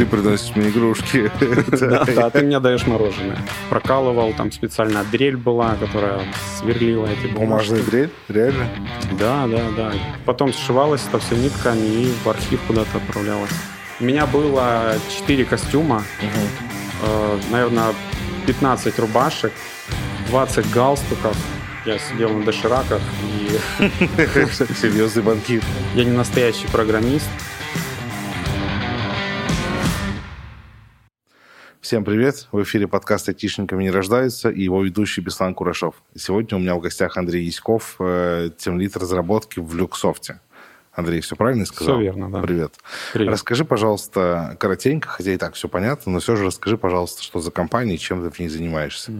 [0.00, 1.30] Ты приносишь мне игрушки.
[2.16, 3.36] Да, ты мне даешь мороженое.
[3.68, 6.22] Прокалывал, там специальная дрель была, которая
[6.58, 7.30] сверлила эти.
[7.30, 8.10] Бумажная дрель?
[8.28, 8.70] Реально?
[9.18, 9.92] Да, да, да.
[10.24, 13.50] Потом сшивалось это все нитками и в архив куда-то отправлялось.
[14.00, 17.92] У меня было 4 костюма, э, наверное,
[18.46, 19.52] 15 рубашек,
[20.28, 21.36] 20 галстуков.
[21.84, 23.84] Я сидел на дошираках, и
[24.80, 25.62] Серьезный банкир.
[25.94, 27.28] я не настоящий программист.
[31.80, 32.46] Всем привет!
[32.52, 35.94] В эфире подкаст «Айтишниками не рождаются» и его ведущий Беслан Курашов.
[36.14, 40.40] Сегодня у меня в гостях Андрей Яськов, э, темлит разработки в Люксофте.
[40.92, 41.94] Андрей, все правильно сказал?
[41.94, 42.42] Все верно, да.
[42.42, 42.74] Привет.
[43.14, 43.32] Привет.
[43.32, 47.50] Расскажи, пожалуйста, коротенько, хотя и так все понятно, но все же расскажи, пожалуйста, что за
[47.50, 49.10] компания и чем ты в ней занимаешься.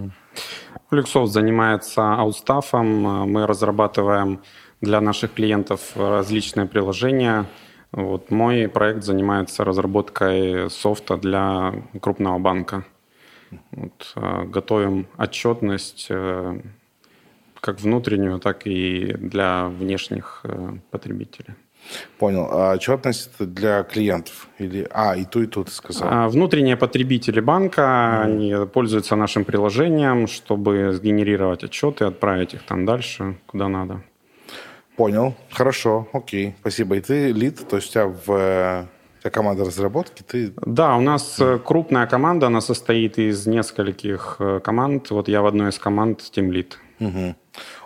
[0.91, 2.87] Люксофт занимается аутстафом.
[2.87, 4.43] Мы разрабатываем
[4.83, 7.47] для наших клиентов различные приложения.
[7.93, 12.85] Вот мой проект занимается разработкой софта для крупного банка.
[13.73, 16.61] Вот, э, готовим отчетность э,
[17.61, 21.55] как внутреннюю, так и для внешних э, потребителей.
[22.19, 22.47] Понял.
[22.51, 24.49] А отчетность для клиентов?
[24.59, 24.87] Или...
[24.91, 26.09] А, и ту, и ту ты сказал.
[26.11, 33.39] А Внутренние потребители банка, они пользуются нашим приложением, чтобы сгенерировать отчеты, отправить их там дальше,
[33.47, 34.03] куда надо.
[35.01, 35.35] Понял.
[35.51, 36.09] Хорошо.
[36.13, 36.55] Окей.
[36.61, 36.97] Спасибо.
[36.97, 38.87] И ты лид, то есть у тебя в...
[39.21, 40.53] тебя команда разработки, ты...
[40.67, 45.11] Да, у нас э, крупная команда, она состоит из нескольких э, команд.
[45.11, 46.73] Вот я в одной из команд Team Lead.
[46.99, 47.35] Мгм.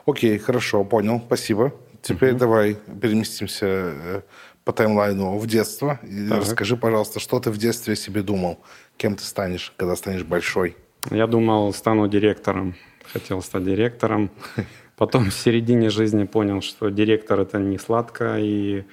[0.07, 1.23] Окей, хорошо, понял.
[1.25, 1.73] Спасибо.
[2.03, 4.21] Теперь давай переместимся э,
[4.65, 6.01] по таймлайну в детство.
[6.03, 6.41] И Так.
[6.41, 8.59] расскажи, пожалуйста, что ты в детстве себе думал?
[8.97, 10.77] Кем ты станешь, когда станешь большой?
[11.13, 12.75] Я думал, стану директором.
[13.13, 14.31] Хотел стать директором.
[14.97, 18.85] Потом в середине жизни понял, что директор это не сладко, и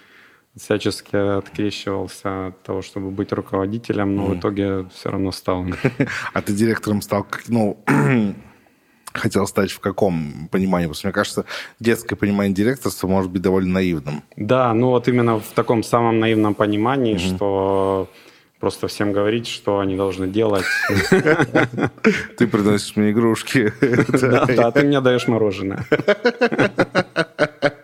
[0.56, 5.66] всячески открещивался от того, чтобы быть руководителем, но в итоге все равно стал.
[6.34, 7.84] А ты директором стал, ну,
[9.14, 10.88] хотел стать в каком понимании?
[10.88, 11.46] Потому что, мне кажется,
[11.80, 14.24] детское понимание директорства может быть довольно наивным.
[14.36, 18.10] Да, ну вот именно в таком самом наивном понимании, что
[18.62, 20.66] просто всем говорить, что они должны делать.
[22.38, 23.74] Ты приносишь мне игрушки.
[24.56, 25.86] Да, ты мне даешь мороженое.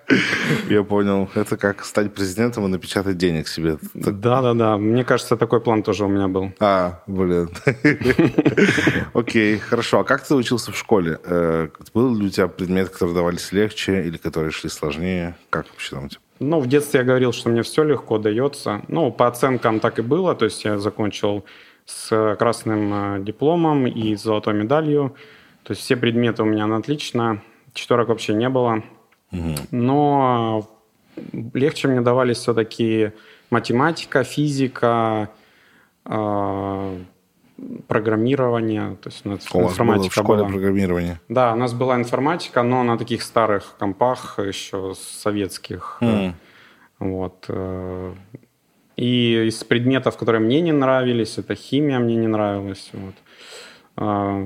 [0.69, 1.29] Я понял.
[1.35, 3.77] Это как стать президентом и напечатать денег себе.
[3.93, 4.77] Да, да, да.
[4.77, 6.53] Мне кажется, такой план тоже у меня был.
[6.59, 7.49] А, блин.
[9.13, 9.99] Окей, хорошо.
[9.99, 11.19] А как ты учился в школе?
[11.23, 15.35] Э, Был ли у тебя предмет, которые давались легче или которые шли сложнее?
[15.49, 16.21] Как вообще там у тебя?
[16.39, 18.81] Ну, в детстве я говорил, что мне все легко дается.
[18.87, 20.35] Ну, по оценкам так и было.
[20.35, 21.45] То есть я закончил
[21.85, 25.15] с красным э, дипломом и с золотой медалью.
[25.63, 27.41] То есть все предметы у меня на отлично.
[27.73, 28.83] Четверок вообще не было.
[29.71, 30.67] Но
[31.53, 33.11] легче мне давались все-таки
[33.49, 35.29] математика, физика,
[37.87, 38.95] программирование.
[39.01, 40.49] То есть у нас У было в информатика школе была.
[40.49, 41.19] программирование?
[41.29, 45.97] Да, у нас была информатика, но на таких старых компах еще советских.
[46.01, 46.35] М.
[46.99, 47.45] Вот.
[47.49, 48.13] э,
[48.99, 52.89] И из предметов, которые мне не нравились, это химия мне не нравилась.
[52.93, 53.13] Вот.
[53.95, 54.43] А,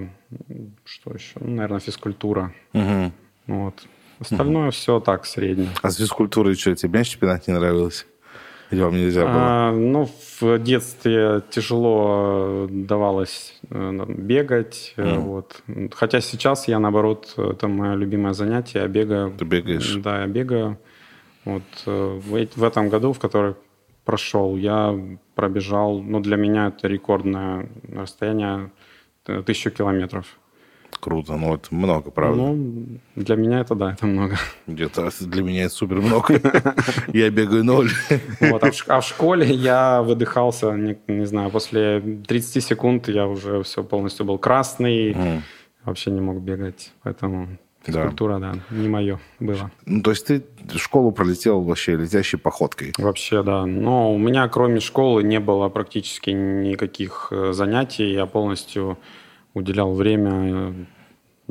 [0.85, 1.39] Что еще?
[1.39, 2.53] Ну, наверное, физкультура.
[2.73, 3.11] Мгм.
[3.47, 3.75] Вот.
[4.19, 5.69] Остальное все так, среднее.
[5.81, 8.05] А с физкультурой что, тебе мяч чемпионат не нравилось?
[8.71, 9.33] Или вам нельзя было?
[9.35, 10.07] А, ну,
[10.39, 14.93] в детстве тяжело давалось э, бегать.
[14.97, 15.61] э, Вот.
[15.93, 18.79] Хотя сейчас я, наоборот, это мое любимое занятие.
[18.79, 19.33] Я бегаю.
[19.37, 19.95] Ты бегаешь?
[19.95, 20.77] Да, я бегаю.
[21.45, 23.55] Вот э, в, эт- в этом году, в который
[24.05, 24.95] прошел, я
[25.35, 28.71] пробежал, ну, для меня это рекордное расстояние,
[29.45, 30.25] тысячу километров.
[31.01, 32.41] Круто, ну это много, правда.
[32.41, 34.37] Ну, для меня это, да, это много.
[34.67, 36.39] Где-то для меня это супер много.
[37.07, 37.89] Я бегаю ноль.
[38.39, 43.83] Вот, а, в, а школе я выдыхался, не, знаю, после 30 секунд я уже все
[43.83, 45.41] полностью был красный,
[45.83, 47.47] вообще не мог бегать, поэтому
[47.87, 47.93] Да.
[47.93, 49.71] физкультура, да, не мое было.
[49.87, 50.43] Ну, то есть ты
[50.75, 52.93] школу пролетел вообще летящей походкой.
[52.99, 53.65] Вообще, да.
[53.65, 58.13] Но у меня кроме школы не было практически никаких э, занятий.
[58.13, 58.99] Я полностью
[59.53, 60.73] уделял время э,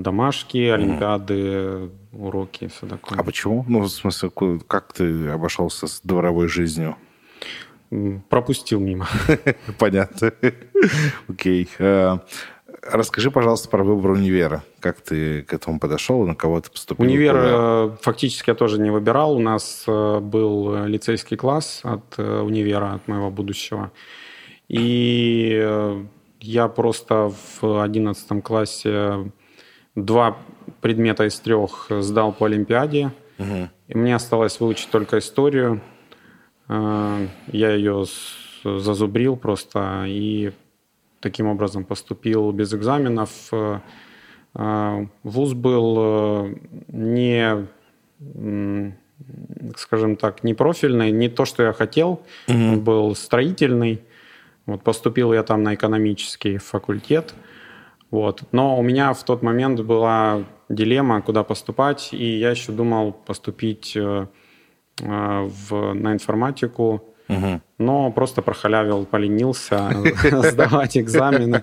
[0.02, 3.18] домашки, олимпиады, уроки, все такое.
[3.18, 3.64] А почему?
[3.68, 4.30] Ну, в смысле,
[4.66, 6.96] как ты обошелся с дворовой жизнью?
[8.28, 9.08] Пропустил мимо.
[9.78, 10.32] Понятно.
[11.28, 11.68] Окей.
[11.78, 12.18] Э,
[12.82, 14.62] Расскажи, пожалуйста, про выбор универа.
[14.78, 17.04] Как ты к этому подошел, на кого ты поступил?
[17.04, 19.36] Универ э, фактически я тоже не выбирал.
[19.36, 23.90] У нас э, был лицейский класс от универа, от моего будущего.
[24.68, 26.06] И
[26.40, 29.30] я просто в одиннадцатом классе
[30.04, 30.36] два
[30.80, 33.12] предмета из трех сдал по Олимпиаде.
[33.38, 33.70] Мгм.
[33.88, 35.80] И мне осталось выучить только историю.
[36.68, 38.04] Э, Я ее
[38.64, 40.52] зазубрил просто и
[41.20, 43.50] таким образом поступил без экзаменов.
[45.22, 46.48] Вуз был
[46.88, 47.66] не,
[49.76, 52.22] скажем так, не профильный, не то, что я хотел.
[52.48, 52.58] Угу.
[52.58, 54.02] Он был строительный.
[54.66, 57.34] Вот поступил я там на экономический факультет.
[58.10, 58.42] Вот.
[58.52, 63.92] Но у меня в тот момент была дилемма, куда поступать, и я еще думал поступить
[63.96, 64.26] э,
[65.00, 67.60] э, в, на информатику, угу.
[67.78, 69.90] но просто прохалявил, поленился
[70.42, 71.62] сдавать экзамены.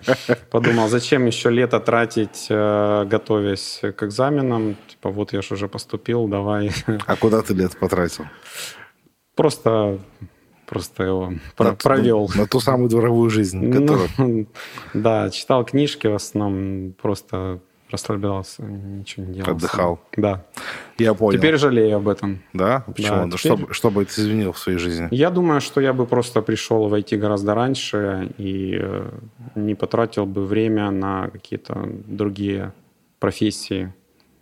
[0.51, 4.77] Подумал, зачем еще лето тратить, э, готовясь к экзаменам.
[4.87, 6.71] Типа, вот я же уже поступил, давай.
[7.05, 8.25] А куда ты лето потратил?
[9.35, 9.99] Просто
[10.67, 12.29] просто его на, провел.
[12.35, 14.09] На, на ту самую дворовую жизнь, ну, которую...
[14.17, 14.45] Ну,
[14.93, 17.59] да, читал книжки в основном, просто
[17.89, 19.51] расслаблялся, ничего не делал.
[19.51, 19.99] Отдыхал.
[20.17, 20.45] Да.
[20.97, 21.39] Я понял.
[21.39, 22.43] Теперь жалею об этом.
[22.53, 22.83] Да?
[22.85, 23.29] Почему?
[23.29, 23.57] Да, теперь...
[23.57, 25.07] что, что бы ты изменил в своей жизни?
[25.11, 29.09] Я думаю, что я бы просто пришел войти гораздо раньше и э,
[29.55, 32.73] не потратил бы время на какие-то другие
[33.19, 33.93] профессии,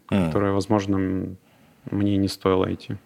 [0.09, 0.25] mm.
[0.25, 1.35] которые, возможно,
[1.91, 2.97] мне не стоило идти.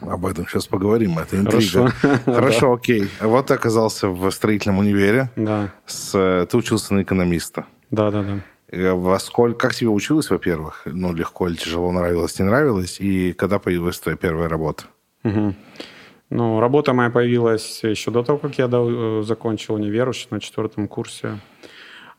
[0.00, 1.90] Об этом сейчас поговорим, это интрига.
[1.90, 3.08] Хорошо, Хорошо окей.
[3.20, 5.30] Вот ты оказался в строительном универе.
[5.36, 5.70] Да.
[5.86, 7.66] С, ты учился на экономиста.
[7.90, 8.40] Да, да, да.
[8.68, 10.82] Э, во сколько, как тебе училось, во-первых?
[10.84, 13.00] Ну, легко или тяжело, нравилось, не нравилось?
[13.00, 14.84] И когда появилась твоя первая работа?
[15.24, 15.54] Угу.
[16.30, 20.88] Ну, работа моя появилась еще до того, как я э, закончил универ, еще на четвертом
[20.88, 21.38] курсе.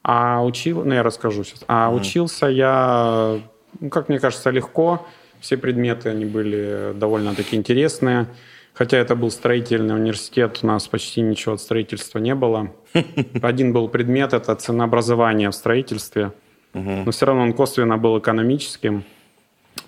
[0.03, 1.63] А учил, ну, я расскажу сейчас.
[1.67, 1.97] А угу.
[1.97, 3.39] учился я,
[3.79, 5.05] ну, как мне кажется, легко.
[5.39, 8.27] Все предметы, они были довольно-таки интересные.
[8.73, 12.73] Хотя это был строительный университет, у нас почти ничего от строительства не было.
[13.41, 16.33] Один был предмет– это ценообразование в строительстве.
[16.73, 19.05] Но все равно он косвенно был экономическим,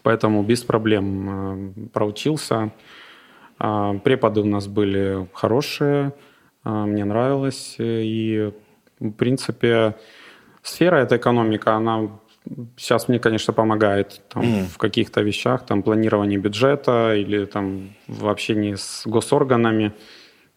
[0.04, 2.72] поэтому без проблем э, проучился.
[3.60, 6.14] А, преподы у нас были хорошие,
[6.64, 7.76] а, мне нравилось.
[7.80, 8.54] И,
[9.02, 9.98] в принципе,
[10.62, 12.10] сфера эта экономика, она
[12.78, 14.66] сейчас мне, конечно, помогает там, mm.
[14.68, 19.94] в каких-то вещах, там, планирование бюджета или там в общении с госорганами.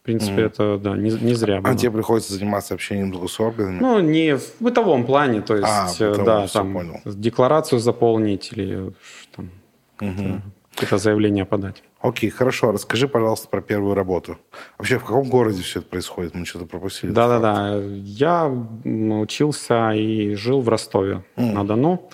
[0.01, 0.47] В принципе, mm.
[0.47, 1.73] это, да, не, не зря а было.
[1.73, 3.81] А тебе приходится заниматься общением с госорганами?
[3.81, 7.01] Ну, не в бытовом плане, то есть, а, бытовом, да, там, понял.
[7.05, 8.93] декларацию заполнить или
[9.37, 9.51] там,
[9.99, 10.41] mm-hmm.
[10.75, 11.83] какое-то заявление подать.
[12.01, 12.73] Окей, хорошо.
[12.73, 14.39] Расскажи, пожалуйста, про первую работу.
[14.79, 16.35] Вообще, в каком городе все это происходит?
[16.35, 17.11] Мы что-то пропустили.
[17.11, 17.79] Да-да-да.
[18.05, 21.53] Я учился и жил в Ростове mm.
[21.53, 22.11] на Дону.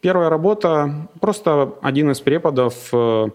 [0.00, 3.26] Первая работа, просто один из преподов э,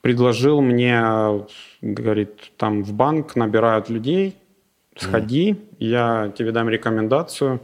[0.00, 1.44] предложил мне,
[1.80, 4.36] говорит, там в банк набирают людей,
[4.96, 5.76] сходи, mm.
[5.78, 7.60] я тебе дам рекомендацию.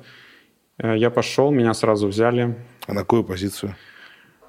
[0.79, 2.57] Э, я пошел, меня сразу взяли.
[2.87, 3.77] А на какую позицию?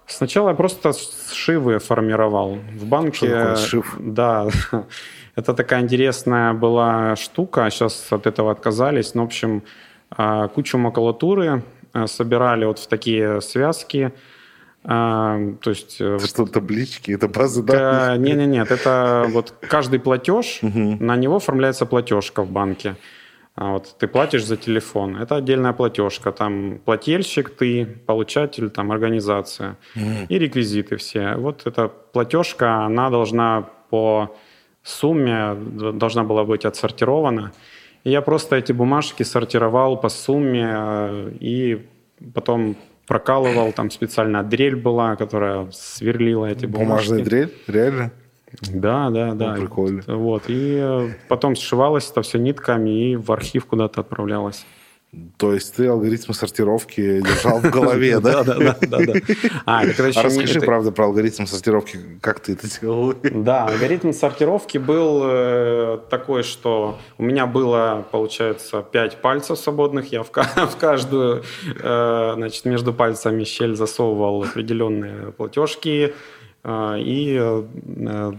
[0.10, 0.92] Сначала я просто
[1.32, 2.58] сшивы формировал.
[2.76, 3.18] В банке...
[3.18, 3.96] Что такое сшив?
[4.00, 4.48] Да,
[5.36, 9.14] это такая интересная была штука, сейчас от этого отказались.
[9.14, 9.64] Но, в общем,
[10.10, 11.64] а, кучу макулатуры
[11.94, 14.12] а, собирали вот в такие связки,
[14.84, 15.98] а, то есть...
[16.00, 18.20] Э, что, вот, таблички, это базы данных?
[18.20, 22.96] Нет, нет, нет, это вот каждый платеж, на него оформляется платежка в банке.
[23.62, 29.76] А вот ты платишь за телефон, это отдельная платежка, там плательщик ты, получатель, там организация
[30.30, 31.36] и реквизиты все.
[31.36, 34.34] Вот эта платежка, она должна по
[34.82, 37.52] сумме, должна была быть отсортирована.
[38.06, 41.86] И я просто эти бумажки сортировал по сумме э, и
[42.34, 47.10] потом прокалывал, там специальная дрель была, которая сверлила эти бумажки.
[47.10, 47.54] Бумажная дрель?
[47.68, 48.12] Реально?
[48.62, 49.56] Да, да, да.
[49.56, 50.04] Ну, прикольно.
[50.08, 50.44] Вот.
[50.48, 54.66] И э, потом сшивалось это все нитками и в архив куда-то отправлялось.
[55.38, 58.44] То есть ты алгоритм сортировки держал в голове, да?
[58.44, 59.14] Да, да, да.
[59.66, 63.16] А расскажи, правда, про алгоритм сортировки, как ты это делал?
[63.24, 70.22] Да, алгоритм сортировки был э, такой, что у меня было, получается, пять пальцев свободных, я
[70.22, 70.32] в
[70.80, 71.44] каждую,
[71.82, 78.34] э, значит, между пальцами щель засовывал определенные платежки, а, и э,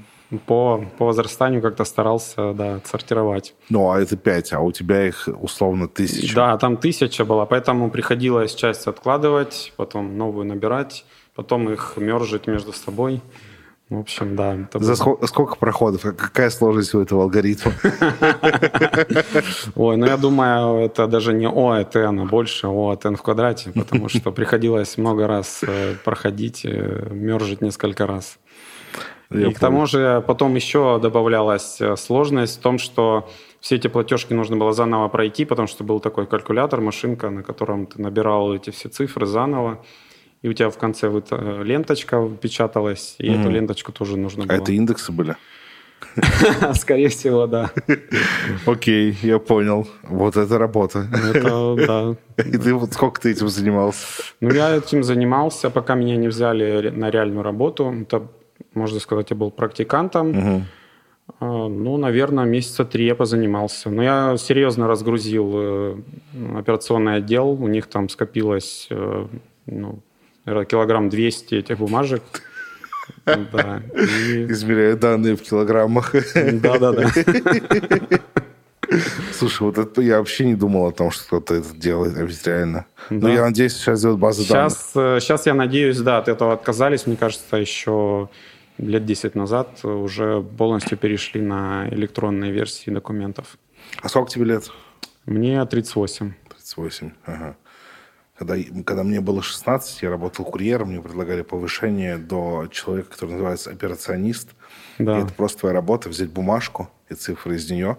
[0.47, 3.55] по, по возрастанию как-то старался, да, сортировать.
[3.69, 6.35] Ну, а это пять, а у тебя их условно тысяча.
[6.35, 12.73] Да, там тысяча была, поэтому приходилось часть откладывать, потом новую набирать, потом их мержить между
[12.73, 13.21] собой.
[13.91, 14.57] В общем, да.
[14.75, 16.03] За сколько, сколько проходов?
[16.03, 17.73] Какая сложность у этого алгоритма?
[19.75, 23.17] Ой, ну я думаю, это даже не О от N, а больше О от N
[23.17, 28.39] в квадрате, потому что приходилось много раз э, проходить, э, мержить несколько раз.
[29.29, 29.57] Я И помню.
[29.57, 33.29] к тому же потом еще добавлялась э, сложность в том, что
[33.59, 37.87] все эти платежки нужно было заново пройти, потому что был такой калькулятор, машинка, на котором
[37.87, 39.85] ты набирал эти все цифры заново
[40.43, 43.41] и у тебя в конце вот э, ленточка печаталась, и mm.
[43.41, 44.59] эту ленточку тоже нужно а было.
[44.59, 45.37] А это индексы были?
[46.75, 47.71] Скорее всего, да.
[48.67, 49.87] Окей, я понял.
[50.03, 51.07] Вот это работа.
[51.35, 52.17] Это, да.
[52.45, 54.07] И ты вот сколько ты этим занимался?
[54.41, 57.95] Ну, я этим занимался, пока меня не взяли на реальную работу.
[58.03, 58.27] Это,
[58.75, 60.31] можно сказать, я был практикантом.
[60.31, 60.63] Угу.
[61.41, 63.91] Ну, наверное, месяца три я позанимался.
[63.91, 65.97] Но я серьезно разгрузил э,
[66.57, 67.51] операционный отдел.
[67.51, 69.27] У них там скопилось э,
[70.45, 72.23] килограмм 200 этих бумажек.
[73.27, 73.83] Да.
[73.95, 74.47] И...
[74.53, 76.15] Измеряю данные в килограммах.
[76.35, 77.11] Да-да-да.
[79.33, 82.47] Слушай, вот это я вообще не думал о том, что кто-то это делает, а ведь
[82.47, 82.87] реально.
[83.09, 83.29] Да.
[83.29, 85.23] Но я надеюсь, сейчас сделают базы сейчас, данных.
[85.23, 87.07] Сейчас я надеюсь, да, от этого отказались.
[87.07, 88.29] Мне кажется, еще
[88.79, 93.59] лет 10 назад уже полностью перешли на электронные версии документов.
[94.03, 94.71] А сколько тебе лет?
[95.27, 96.33] Мне 38.
[96.49, 97.57] 38, ага.
[98.41, 98.57] Когда,
[98.87, 104.53] когда мне было 16, я работал курьером, мне предлагали повышение до человека, который называется операционист.
[104.99, 105.19] Да.
[105.19, 107.99] И это просто твоя работа, взять бумажку и цифры из нее,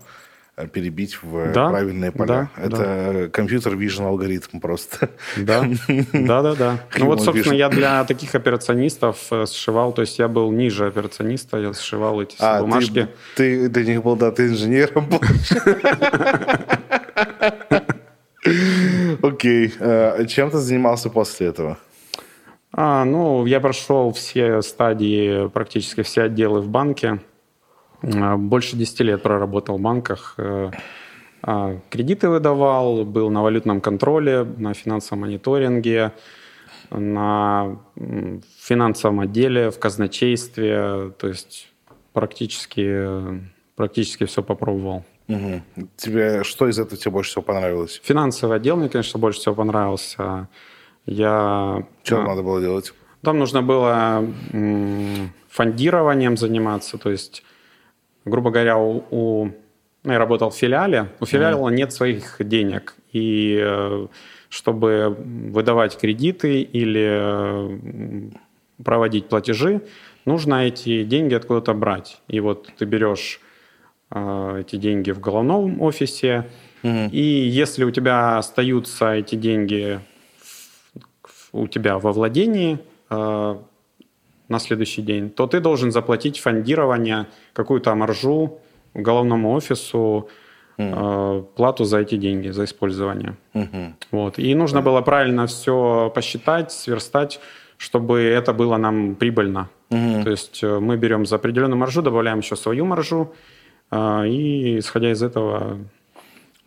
[0.58, 2.50] э, перебить в да, правильные поля.
[2.58, 3.28] Да, это да.
[3.28, 5.12] компьютер vision алгоритм просто.
[5.38, 5.64] Да,
[6.12, 6.80] да, да, да.
[6.98, 11.60] Ну вот, собственно, я для таких операционистов э, сшивал, то есть я был ниже операциониста,
[11.60, 13.10] я сшивал эти а, бумажки.
[13.36, 15.22] Ты, ты для них был, да, ты инженером был.
[19.22, 19.74] Окей.
[19.80, 21.78] Э, чем ты занимался после этого?
[22.74, 27.20] А, ну, я прошел все стадии, практически все отделы в банке.
[28.02, 30.36] А, больше 10 лет проработал в банках.
[30.38, 30.72] Э,
[31.44, 36.14] а, кредиты выдавал, был на валютном контроле, на финансовом мониторинге,
[36.90, 37.80] на
[38.60, 41.12] финансовом отделе, в казначействе.
[41.18, 41.72] То есть
[42.14, 43.42] практически,
[43.76, 45.04] практически все попробовал.
[45.32, 45.88] Угу.
[45.98, 48.02] Тебе что из этого тебе больше всего понравилось?
[48.04, 50.50] Финансовый отдел мне, конечно, больше всего понравился.
[51.06, 51.86] Я...
[52.04, 52.94] Что а, надо было делать?
[53.22, 54.28] Там нужно было
[55.50, 57.44] фондированием заниматься, то есть,
[58.26, 59.52] грубо говоря, у, у
[60.04, 61.76] я работал в филиале, у филиала mm.
[61.76, 64.08] нет своих денег, и э,
[64.50, 67.80] чтобы выдавать кредиты или
[68.84, 69.82] проводить платежи,
[70.26, 72.22] нужно эти деньги откуда-то брать.
[72.28, 73.40] И вот ты берешь
[74.12, 76.50] эти деньги в головном офисе.
[76.84, 77.10] Угу.
[77.12, 80.00] И если у тебя остаются эти деньги
[81.54, 83.56] у тебя во владении э,
[84.48, 88.60] на следующий день, то ты должен заплатить фондирование, какую-то маржу
[88.94, 90.28] головному офису,
[90.78, 91.48] угу.
[91.56, 93.36] плату за эти деньги, за использование.
[93.54, 93.94] Угу.
[94.12, 94.40] Вот.
[94.40, 97.40] И нужно было правильно все посчитать, сверстать,
[97.78, 99.70] чтобы это было нам прибыльно.
[99.90, 100.24] Угу.
[100.24, 103.34] То есть мы берем за определенную маржу, добавляем еще свою маржу,
[103.92, 105.80] и исходя из этого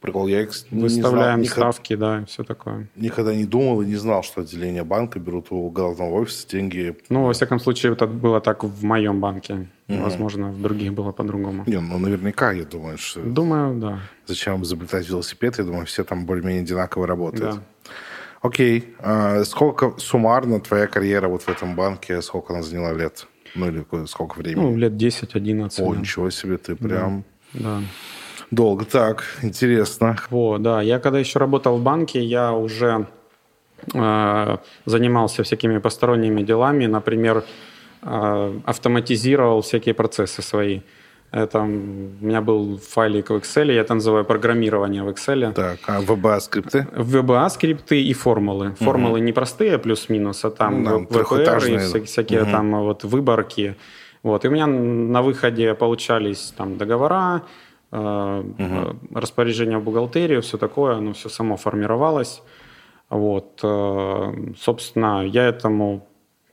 [0.05, 2.89] Прикол, я выставляем не знал, ставки, никогда, да, все такое.
[2.95, 6.95] Никогда не думал и не знал, что отделение банка берут у головного офиса деньги.
[7.09, 9.67] Ну, во всяком случае, это было так в моем банке.
[9.89, 10.03] Угу.
[10.03, 11.65] Возможно, в других было по-другому.
[11.67, 13.23] Не, ну наверняка, я думаю, что...
[13.23, 14.01] Думаю, да.
[14.27, 15.57] Зачем изобретать велосипед?
[15.57, 17.55] Я думаю, все там более-менее одинаково работают.
[17.55, 17.63] Да.
[18.43, 18.95] Окей.
[18.99, 23.27] А сколько суммарно твоя карьера вот в этом банке, сколько она заняла лет?
[23.55, 24.65] Ну, или сколько времени?
[24.65, 25.83] Ну, лет 10-11.
[25.83, 26.01] О, да.
[26.01, 27.25] ничего себе, ты прям...
[27.53, 27.81] Да.
[28.51, 28.85] Долго.
[28.85, 30.17] Так, интересно.
[30.31, 30.83] О, да.
[30.83, 33.07] Я когда еще работал в банке, я уже
[33.93, 34.57] э,
[34.87, 36.87] занимался всякими посторонними делами.
[36.87, 37.45] Например,
[38.03, 40.81] э, автоматизировал всякие процессы свои.
[41.35, 45.53] Это, у меня был файлик в Excel, я это называю программирование в Excel.
[45.53, 46.87] Так, а VBA-скрипты?
[46.93, 48.77] VBA-скрипты и формулы.
[48.79, 49.25] Формулы угу.
[49.25, 52.51] не простые, плюс-минус, а там ну, VPR и всякие, всякие угу.
[52.53, 53.75] там вот выборки.
[54.23, 54.45] Вот.
[54.45, 57.43] И у меня на выходе получались там договора,
[57.91, 58.97] угу.
[59.13, 62.43] распоряжение в бухгалтерию, все такое, оно все само формировалось.
[63.11, 63.59] Вот.
[63.65, 66.07] Э, собственно, я этому,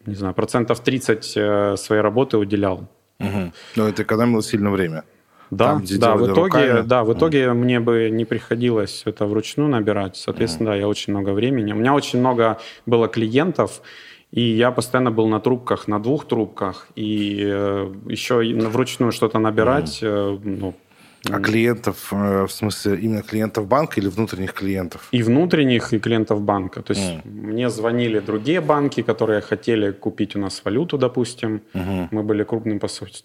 [0.07, 2.87] не знаю, процентов 30 своей работы уделял.
[3.21, 3.51] Угу.
[3.75, 5.03] Но это экономило сильно время.
[5.51, 6.87] Да, Там, да, в итоге, руками.
[6.87, 7.53] да, в итоге mm.
[7.53, 10.15] мне бы не приходилось это вручную набирать.
[10.15, 10.71] Соответственно, mm.
[10.71, 11.73] да, я очень много времени.
[11.73, 13.81] У меня очень много было клиентов,
[14.31, 18.35] и я постоянно был на трубках, на двух трубках, и э, еще
[18.69, 20.07] вручную что-то набирать, mm.
[20.07, 20.73] э, ну,
[21.29, 25.07] а клиентов, э, в смысле, именно клиентов банка или внутренних клиентов?
[25.11, 26.81] И внутренних, и клиентов банка.
[26.81, 27.21] То есть mm.
[27.25, 31.61] мне звонили другие банки, которые хотели купить у нас валюту, допустим.
[31.73, 32.07] Mm-hmm.
[32.11, 32.79] Мы были крупным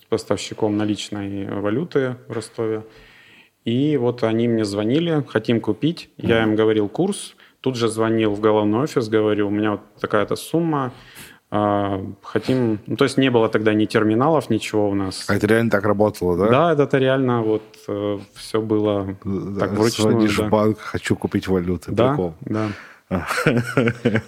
[0.08, 2.82] поставщиком наличной валюты в Ростове.
[3.64, 6.10] И вот они мне звонили, хотим купить.
[6.18, 6.28] Mm.
[6.28, 7.34] Я им говорил курс.
[7.60, 10.92] Тут же звонил в головной офис, говорю, у меня вот такая-то сумма
[12.22, 12.78] хотим...
[12.86, 15.24] Ну, то есть не было тогда ни терминалов, ничего у нас.
[15.28, 16.74] А это реально так работало, да?
[16.74, 20.12] Да, это реально вот э, все было да, так вручную.
[20.12, 20.44] Звонишь да.
[20.44, 21.92] в банк, хочу купить валюты.
[21.92, 22.34] Да, Прикол.
[22.40, 22.68] да.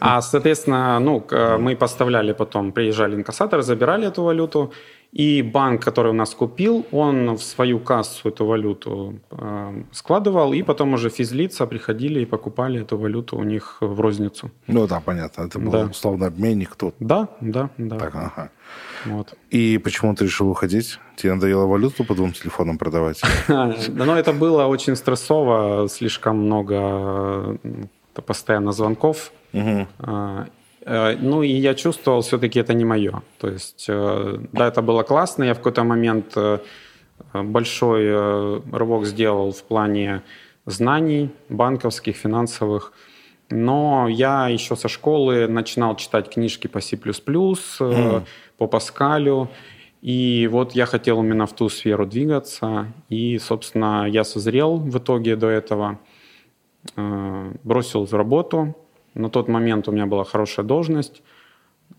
[0.01, 1.27] А, соответственно, ну,
[1.59, 4.73] мы поставляли потом, приезжали инкассаторы, забирали эту валюту,
[5.13, 10.63] И банк, который у нас купил, он в свою кассу эту валюту э, складывал, и
[10.63, 14.51] потом уже физлица приходили и покупали эту валюту у них в розницу.
[14.67, 15.45] Ну да, понятно.
[15.45, 15.87] Это был да.
[15.87, 16.95] условно обменник тут.
[17.01, 17.99] Да, да, да.
[17.99, 18.51] Так, ага.
[19.07, 19.35] Вот.
[19.51, 21.01] И почему ты решил уходить?
[21.17, 23.23] Тебе надоело валюту по двум телефонам продавать?
[23.49, 27.59] Ну, это было очень стрессово, слишком много
[28.23, 29.33] постоянно звонков.
[30.89, 33.23] Э, ну и я чувствовал, все-таки это не мое.
[33.39, 35.45] То есть, э, да, это было классно.
[35.45, 36.59] Я в какой-то момент э,
[37.35, 40.23] большой рывок сделал в плане
[40.67, 42.93] знаний банковских, финансовых.
[43.51, 48.23] Но я еще со школы начинал читать книжки по C++, mm.
[48.57, 49.49] по Паскалю.
[50.03, 52.87] И вот я хотел именно в ту сферу двигаться.
[53.09, 55.99] И, собственно, я созрел в итоге до этого.
[56.95, 58.75] Бросил работу,
[59.15, 61.23] на тот момент у меня была хорошая должность,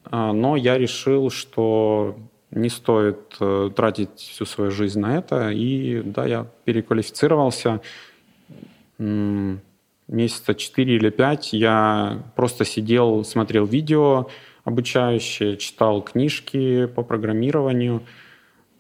[0.05, 2.15] а, но я решил, что
[2.51, 5.51] не стоит э, тратить всю свою жизнь на это.
[5.51, 7.81] И да, я переквалифицировался.
[8.97, 14.29] Месяца 4 или 5 я просто сидел, смотрел видео
[14.63, 18.01] обучающие, читал книжки по программированию,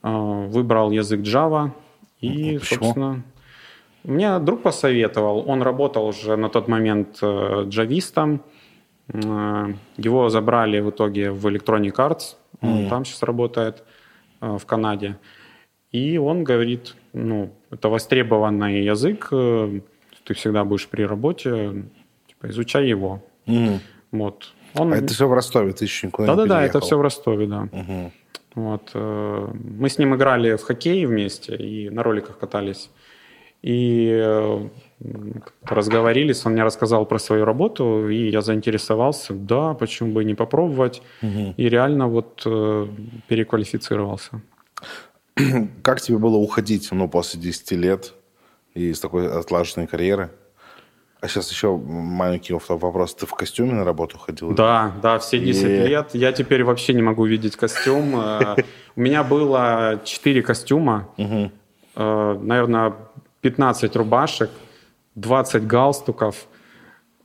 [0.01, 1.71] выбрал язык Java
[2.21, 2.83] и, Почему?
[2.83, 3.23] собственно,
[4.03, 8.41] мне друг посоветовал, он работал уже на тот момент э, джавистом,
[9.07, 12.89] э, его забрали в итоге в Electronic Arts, он mm.
[12.89, 13.83] там сейчас работает
[14.41, 15.17] э, в Канаде.
[15.91, 21.83] И он говорит, ну, это востребованный язык, ты всегда будешь при работе,
[22.27, 23.23] типа, изучай его.
[23.47, 23.79] Mm.
[24.11, 24.53] Вот.
[24.75, 24.93] Он...
[24.93, 27.67] А это все в Ростове, ты еще никуда Да-да-да, это все в Ростове, да.
[27.71, 28.11] Угу.
[28.53, 28.91] Вот.
[28.93, 32.91] Мы с ним играли в хоккей вместе и на роликах катались.
[33.61, 34.69] И э,
[35.63, 41.01] разговорились, он мне рассказал про свою работу, и я заинтересовался, да, почему бы не попробовать,
[41.21, 41.53] угу.
[41.57, 42.87] и реально вот э,
[43.27, 44.41] переквалифицировался.
[45.83, 48.13] Как тебе было уходить, ну, после 10 лет
[48.75, 50.29] из такой отлаженной карьеры?
[51.21, 53.13] А сейчас еще маленький вопрос.
[53.13, 54.53] Ты в костюме на работу ходил?
[54.53, 55.67] Да, да, все 10 и...
[55.67, 56.11] лет.
[56.13, 58.15] Я теперь вообще не могу видеть костюм.
[58.15, 58.55] Э,
[58.95, 61.09] у меня было 4 костюма.
[61.95, 62.93] Наверное,
[63.41, 64.49] 15 рубашек,
[65.15, 66.47] 20 галстуков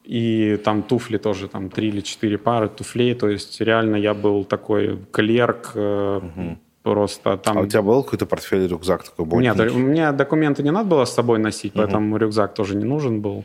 [0.05, 3.14] и там туфли тоже, там 3 или 4 пары туфлей.
[3.14, 6.59] То есть реально я был такой клерк, угу.
[6.83, 7.59] просто там...
[7.59, 9.50] А у тебя был какой-то портфель, рюкзак такой больше?
[9.50, 11.83] Нет, у меня документы не надо было с собой носить, угу.
[11.83, 13.44] поэтому рюкзак тоже не нужен был.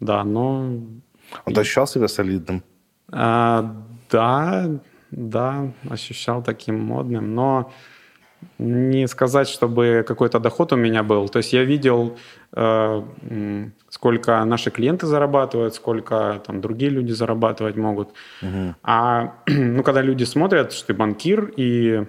[0.00, 0.78] Да, но...
[1.46, 2.62] Он ощущал себя солидным?
[3.10, 3.74] А,
[4.10, 4.70] да,
[5.10, 7.72] да, ощущал таким модным, но
[8.58, 11.28] не сказать, чтобы какой-то доход у меня был.
[11.28, 12.16] То есть я видел,
[12.52, 13.02] э,
[13.88, 18.08] сколько наши клиенты зарабатывают, сколько там другие люди зарабатывать могут.
[18.42, 18.74] Угу.
[18.82, 22.04] А ну, когда люди смотрят, что ты банкир и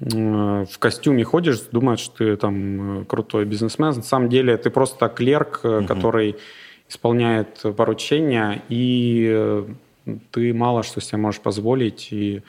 [0.00, 3.94] э, в костюме ходишь, думают, что ты там э, крутой бизнесмен.
[3.94, 5.86] На самом деле ты просто клерк, угу.
[5.86, 6.36] который
[6.88, 9.66] исполняет поручения, и
[10.30, 12.42] ты мало что себе можешь позволить, и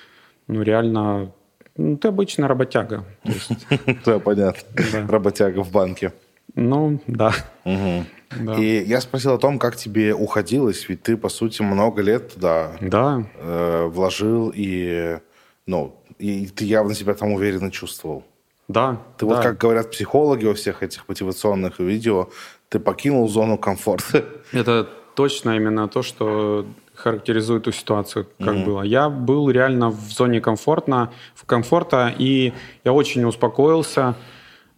[0.48, 1.32] ну, реально
[1.80, 3.06] ну, ты обычно работяга.
[4.06, 5.08] Да, понятно.
[5.08, 6.12] Работяга в банке.
[6.56, 7.34] Ну, да.
[7.66, 12.72] И я спросил о том, как тебе уходилось, ведь ты, по сути, много лет туда
[12.82, 13.24] да.
[13.38, 15.20] Э, вложил, и,
[15.66, 18.24] ну, и ты явно себя там уверенно чувствовал.
[18.68, 19.02] Да.
[19.18, 22.30] Ты вот, как говорят психологи во всех этих мотивационных видео,
[22.68, 24.26] ты покинул зону комфорта.
[24.52, 26.66] Это точно именно то, что
[27.00, 28.66] характеризует ту ситуацию, как mm-hmm.
[28.66, 28.82] было.
[28.82, 34.16] Я был реально в зоне комфортно, в комфорта, и я очень успокоился.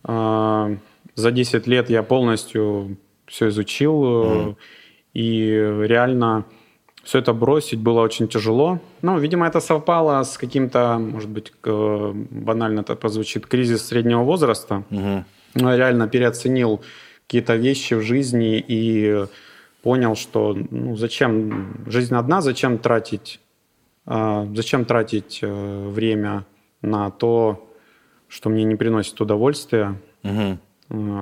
[0.03, 0.71] А,
[1.15, 4.55] за 10 лет я полностью все изучил, mm-hmm.
[5.13, 5.27] и
[5.87, 6.45] реально
[7.03, 8.79] все это бросить было очень тяжело.
[9.01, 14.83] Ну, видимо, это совпало с каким-то, может быть, банально это прозвучит, кризис среднего возраста.
[14.91, 15.23] Mm-hmm.
[15.55, 16.81] Я реально переоценил
[17.25, 19.25] какие-то вещи в жизни и
[19.81, 23.39] понял, что ну, зачем жизнь одна, зачем тратить,
[24.05, 26.45] э, зачем тратить э, время
[26.81, 27.67] на то,
[28.27, 29.99] что мне не приносит удовольствия.
[30.23, 30.57] Угу.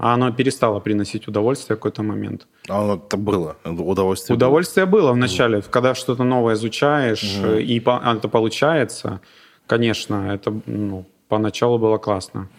[0.01, 2.47] А оно перестало приносить удовольствие в какой-то момент.
[2.67, 3.55] А оно это было?
[3.63, 5.59] Удовольствие Удовольствие было, было вначале.
[5.59, 5.67] Угу.
[5.69, 7.53] Когда что-то новое изучаешь, угу.
[7.53, 9.21] и это получается,
[9.67, 12.49] конечно, это ну, поначалу было классно.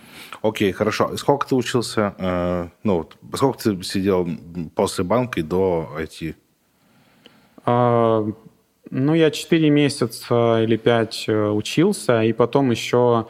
[0.42, 1.16] Окей, хорошо.
[1.16, 4.26] Сколько ты учился, э, ну, сколько ты сидел
[4.74, 6.34] после банка и до IT?
[7.66, 8.26] А,
[8.90, 13.26] ну, я 4 месяца или 5 э, учился, и потом еще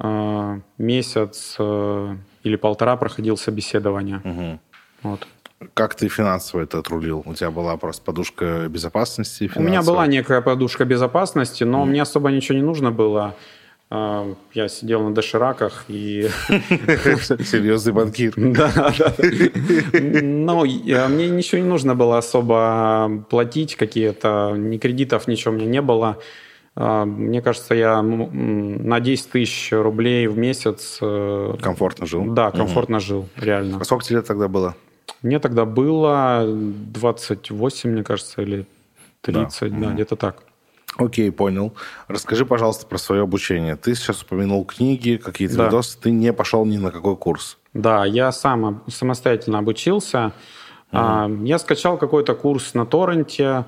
[0.00, 4.20] э, месяц э, или полтора проходил собеседование.
[4.24, 4.58] Угу.
[5.02, 5.26] Вот.
[5.74, 7.22] Как ты финансово это отрулил?
[7.24, 9.44] У тебя была просто подушка безопасности?
[9.44, 9.66] Финансовая?
[9.66, 11.86] У меня была некая подушка безопасности, но mm.
[11.86, 13.34] мне особо ничего не нужно было.
[13.96, 16.28] А, я сидел на дошираках и...
[16.48, 18.34] Серьезный банкир.
[18.54, 19.14] Да, да.
[20.20, 25.80] Но мне ничего не нужно было особо платить какие-то, ни кредитов, ничего у меня не
[25.80, 26.18] было.
[26.74, 30.98] А, мне кажется, я на 10 тысяч рублей в месяц...
[31.00, 32.24] Э, комфортно жил?
[32.24, 33.78] Да, комфортно жил, реально.
[33.80, 34.74] А сколько тебе тогда было?
[35.22, 38.66] Мне тогда было 28, мне кажется, или
[39.20, 40.42] 30, да, да где-то так.
[40.96, 41.74] Окей, понял.
[42.06, 43.76] Расскажи, пожалуйста, про свое обучение.
[43.76, 45.64] Ты сейчас упомянул книги, какие-то да.
[45.66, 45.98] видосы.
[46.00, 47.58] Ты не пошел ни на какой курс.
[47.72, 50.32] Да, я сам самостоятельно обучился.
[50.92, 51.44] Угу.
[51.44, 53.64] Я скачал какой-то курс на торренте.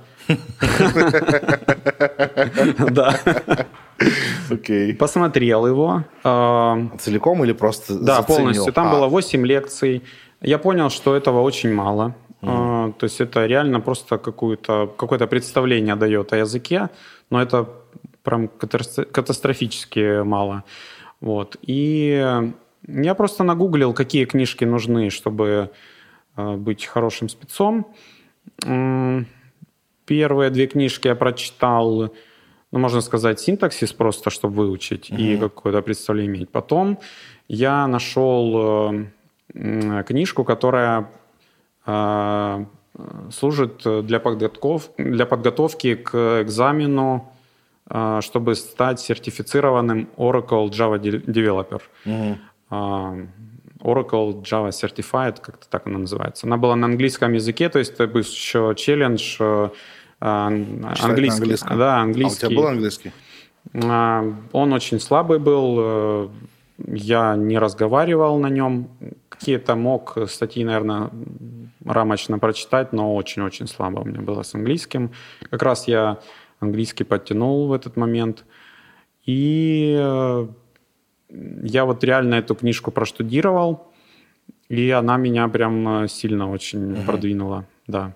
[2.90, 3.18] Да.
[4.50, 4.94] Окей.
[4.94, 6.04] Посмотрел его.
[6.22, 8.72] А, Целиком или просто Да, полностью.
[8.72, 10.04] Там было 8 лекций.
[10.40, 12.14] Я понял, что этого очень мало.
[12.40, 16.90] То есть это реально просто какое-то какое представление дает о языке,
[17.30, 17.68] но это
[18.22, 20.64] прям катастрофически мало.
[21.20, 21.56] Вот.
[21.62, 22.52] И
[22.86, 25.70] я просто нагуглил, какие книжки нужны, чтобы
[26.36, 27.86] э, быть хорошим спецом.
[30.06, 32.12] Первые две книжки я прочитал,
[32.70, 36.50] ну, можно сказать, синтаксис просто, чтобы выучить mm и какое-то представление иметь.
[36.50, 36.98] Потом
[37.48, 38.92] я нашел
[39.54, 41.10] э, книжку, которая
[41.86, 42.64] э,
[43.30, 44.90] служит для, подготов...
[44.98, 47.32] для подготовки к экзамену,
[47.90, 51.82] э, чтобы стать сертифицированным Oracle Java Developer.
[52.04, 53.28] mm
[53.80, 56.46] Oracle Java Certified, как-то так она называется.
[56.46, 59.38] Она была на английском языке, то есть это был еще челлендж
[60.18, 61.76] английский.
[61.76, 62.46] Да, английский.
[62.46, 63.12] А у тебя был английский?
[63.72, 65.76] Он очень слабый был.
[65.78, 66.28] Э,
[66.78, 68.88] я не разговаривал на нем.
[69.38, 71.10] Какие-то мог статьи, наверное,
[71.84, 75.12] рамочно прочитать, но очень-очень слабо у меня было с английским.
[75.50, 76.18] Как раз я
[76.60, 78.44] английский подтянул в этот момент.
[79.24, 80.46] И э,
[81.28, 83.92] я вот реально эту книжку проштудировал,
[84.68, 87.06] и она меня прям э, сильно очень uh-huh.
[87.06, 88.14] продвинула, да.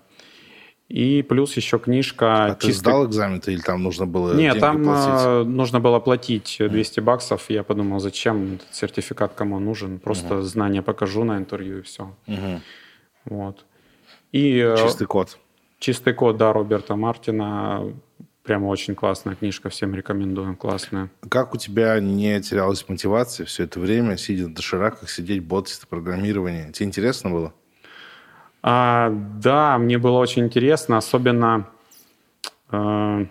[0.91, 2.47] И плюс еще книжка...
[2.47, 5.25] А ты сдал экзамен или там нужно было Нет, там платить?
[5.25, 7.03] Э, нужно было платить 200 mm.
[7.03, 7.49] баксов.
[7.49, 9.99] Я подумал, зачем этот сертификат кому нужен?
[9.99, 10.41] Просто mm-hmm.
[10.41, 12.13] знания покажу на интервью и все.
[12.27, 12.59] Mm-hmm.
[13.25, 13.65] Вот.
[14.33, 15.37] И, э, чистый код.
[15.79, 17.93] Чистый код, да, Роберта Мартина.
[18.43, 21.09] Прямо очень классная книжка, всем рекомендую, классная.
[21.29, 26.73] Как у тебя не терялась мотивация все это время, сидя на дошираках, сидеть ботать программирование?
[26.73, 27.53] Тебе интересно было?
[28.63, 31.67] А, да, мне было очень интересно, особенно
[32.71, 33.25] э,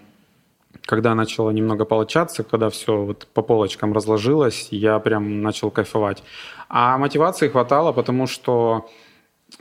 [0.83, 6.23] когда начало немного получаться, когда все вот по полочкам разложилось, я прям начал кайфовать.
[6.69, 8.91] А мотивации хватало, потому что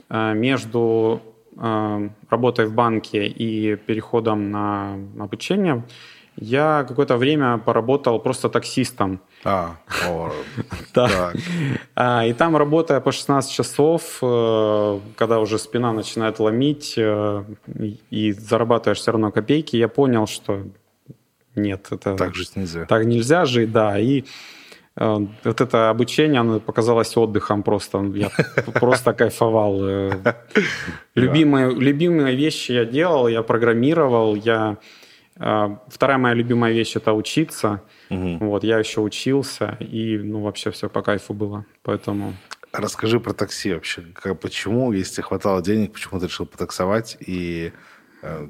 [0.08, 1.22] э, между
[1.56, 5.84] э, работой в банке и переходом на обучение
[6.36, 9.20] я какое-то время поработал просто таксистом.
[9.44, 10.32] А, о,
[10.94, 11.32] да.
[11.94, 17.44] А, и там, работая по 16 часов, э, когда уже спина начинает ломить, э,
[18.10, 20.62] и зарабатываешь все равно копейки, я понял, что
[21.56, 22.16] нет, это...
[22.16, 22.84] Так жить нельзя.
[22.86, 23.98] Так нельзя жить, да.
[23.98, 24.24] И
[24.96, 28.02] э, вот это обучение, оно показалось отдыхом просто.
[28.14, 28.30] Я
[28.80, 29.80] просто кайфовал.
[31.14, 34.78] Любимые, любимые вещи я делал, я программировал, я
[35.40, 37.82] вторая моя любимая вещь это учиться.
[38.10, 38.38] Угу.
[38.40, 41.64] Вот, я еще учился, и ну, вообще все по кайфу было.
[41.82, 42.34] Поэтому.
[42.72, 44.02] Расскажи про такси вообще.
[44.14, 47.16] Как, почему, если хватало денег, почему ты решил потаксовать?
[47.26, 47.72] И
[48.22, 48.46] э,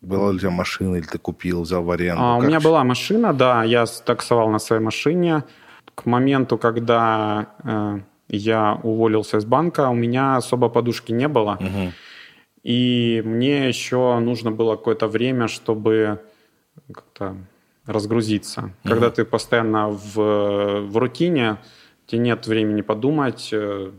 [0.00, 2.22] была ли у тебя машина, или ты купил, взял в аренду?
[2.22, 5.42] А, у меня была машина, да, я таксовал на своей машине.
[5.94, 11.58] К моменту, когда э, я уволился из банка, у меня особо подушки не было.
[11.60, 11.92] Угу.
[12.62, 16.20] И мне еще нужно было какое-то время, чтобы
[16.92, 17.36] как-то
[17.86, 18.60] разгрузиться.
[18.60, 18.72] Угу.
[18.84, 21.58] Когда ты постоянно в, в рутине,
[22.06, 23.90] тебе нет времени подумать, э,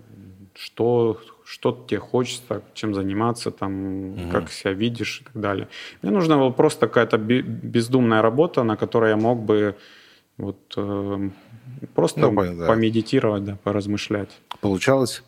[0.54, 4.32] что, что тебе хочется, чем заниматься, там, угу.
[4.32, 5.68] как себя видишь и так далее.
[6.02, 9.76] Мне нужна была просто какая-то бездумная работа, на которой я мог бы
[10.38, 11.30] вот, э,
[11.96, 12.68] просто ну, да.
[12.68, 14.30] помедитировать, да, поразмышлять.
[14.62, 15.24] Получалось?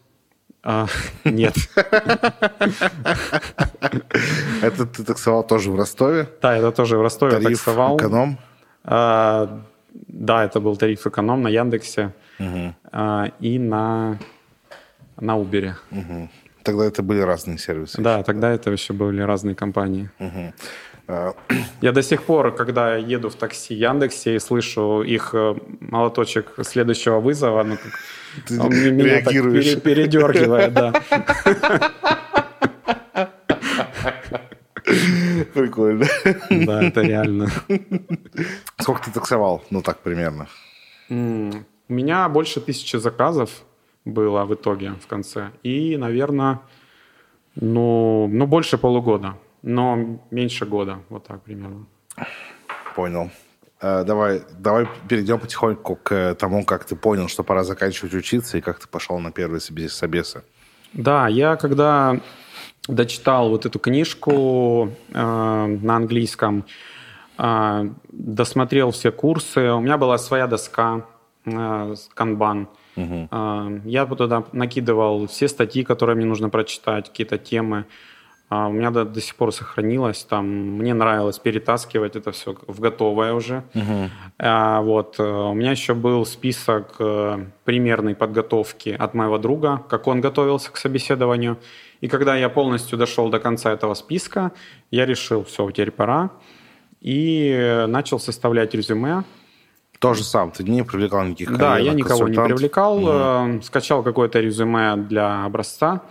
[0.63, 0.86] А,
[1.26, 1.56] нет.
[4.62, 6.28] Это ты таксовал тоже в Ростове?
[6.41, 7.97] Да, это тоже в Ростове тариф таксовал.
[7.97, 8.38] эконом?
[8.84, 9.62] А,
[10.08, 12.76] да, это был тариф эконом на Яндексе угу.
[12.91, 14.19] а, и на,
[15.19, 15.74] на Uber.
[15.91, 16.30] Угу.
[16.63, 18.02] Тогда это были разные сервисы.
[18.02, 18.54] Да, еще, тогда да?
[18.54, 20.12] это еще были разные компании.
[20.19, 20.54] Угу.
[21.82, 27.19] Я до сих пор, когда еду в такси Яндексе и слышу их э, молоточек следующего
[27.19, 27.78] вызова, ну,
[28.48, 30.94] Ты он меня так пере, передергивает, да.
[35.54, 36.06] Прикольно.
[36.50, 37.50] Да, это реально.
[38.78, 39.63] Сколько ты таксовал?
[39.70, 40.48] Ну, так примерно.
[41.10, 43.50] У меня больше тысячи заказов
[44.06, 45.52] было в итоге в конце.
[45.63, 46.62] И, наверное,
[47.56, 51.86] ну, ну больше полугода, но меньше года, вот так примерно.
[52.96, 53.30] Понял.
[53.82, 58.62] Э, давай, давай перейдем потихоньку к тому, как ты понял, что пора заканчивать учиться, и
[58.62, 60.44] как ты пошел на первые собесы.
[60.94, 62.20] Да, я когда
[62.88, 66.65] дочитал вот эту книжку э, на английском,
[67.38, 71.06] э, досмотрел все курсы, у меня была своя доска
[71.46, 72.67] э, канбан.
[72.96, 73.30] Угу.
[73.32, 77.86] Э, я туда накидывал все статьи, которые мне нужно прочитать, какие-то темы.
[78.51, 80.25] А у меня до, до сих пор сохранилось.
[80.25, 83.63] Там мне нравилось перетаскивать это все в готовое уже.
[83.73, 84.09] Угу.
[84.39, 90.05] А, вот э, у меня еще был список э, примерной подготовки от моего друга, как
[90.07, 91.59] он готовился к собеседованию.
[92.01, 94.51] И когда я полностью дошел до конца этого списка,
[94.91, 96.31] я решил, все, теперь пора.
[96.99, 99.23] И начал составлять резюме.
[99.99, 102.97] То же сам, ты не привлекал никаких Да, я никого не привлекал.
[102.97, 103.61] Угу.
[103.61, 106.01] Скачал какое-то резюме для образца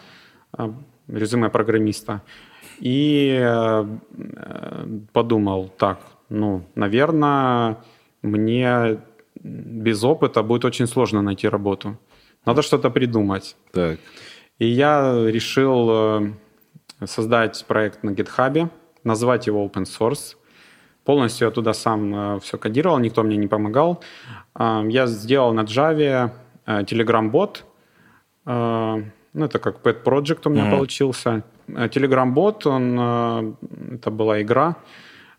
[1.12, 2.22] резюме программиста.
[2.80, 3.84] И э,
[5.12, 5.98] подумал, так,
[6.30, 7.76] ну, наверное,
[8.22, 8.98] мне
[9.42, 11.96] без опыта будет очень сложно найти работу.
[12.46, 13.56] Надо что-то придумать.
[13.72, 13.98] Так.
[14.58, 16.32] И я решил э,
[17.04, 18.70] создать проект на GitHub,
[19.04, 20.36] назвать его open source.
[21.04, 24.02] Полностью я туда сам э, все кодировал, никто мне не помогал.
[24.58, 26.32] Я сделал на Java
[26.66, 27.64] Telegram-бот,
[29.32, 30.76] ну, это как pet project у меня mm-hmm.
[30.76, 31.42] получился.
[31.68, 33.52] Э, Telegram-бот, он, э,
[33.94, 34.76] это была игра,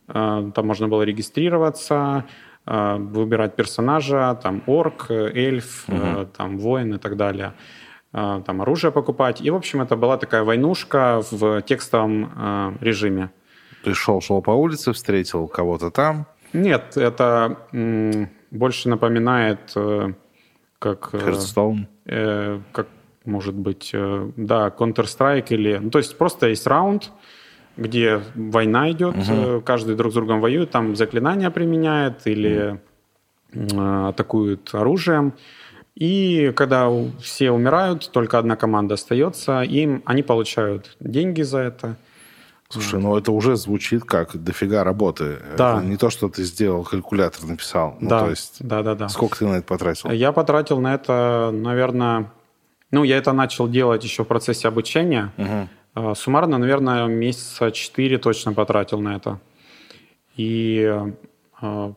[0.07, 2.25] э, там можно было регистрироваться,
[2.63, 6.27] выбирать персонажа, там орк, эльф, mm-hmm.
[6.37, 7.53] там воин и так далее,
[8.11, 9.41] там оружие покупать.
[9.41, 13.31] И, в общем, это была такая войнушка в текстовом режиме.
[13.83, 16.27] Ты шел, шел по улице, встретил кого-то там?
[16.53, 17.57] Нет, это
[18.51, 19.75] больше напоминает
[20.81, 21.13] как...
[21.13, 21.87] Hearthstone?
[22.05, 22.87] Э, как
[23.25, 25.77] может быть, э, да, Counter-Strike или...
[25.77, 27.11] Ну, то есть просто есть раунд,
[27.77, 29.61] где война идет, угу.
[29.61, 32.79] каждый друг с другом воюет, там заклинания применяет или
[33.53, 33.81] угу.
[34.07, 35.33] атакуют оружием.
[35.95, 36.89] И когда
[37.21, 41.95] все умирают, только одна команда остается, им они получают деньги за это.
[42.69, 45.39] Слушай, ну это уже звучит как дофига работы.
[45.57, 45.77] Да.
[45.77, 47.97] Это не то, что ты сделал, калькулятор написал.
[47.99, 49.09] Ну, да, то есть, да, да, да.
[49.09, 50.09] Сколько ты на это потратил?
[50.09, 52.31] Я потратил на это, наверное,
[52.91, 55.31] ну, я это начал делать еще в процессе обучения.
[55.37, 56.15] Угу.
[56.15, 59.39] Суммарно, наверное, месяца четыре точно потратил на это.
[60.37, 60.89] И
[61.61, 61.93] а,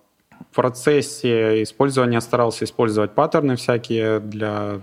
[0.50, 4.80] в процессе использования старался использовать паттерны всякие для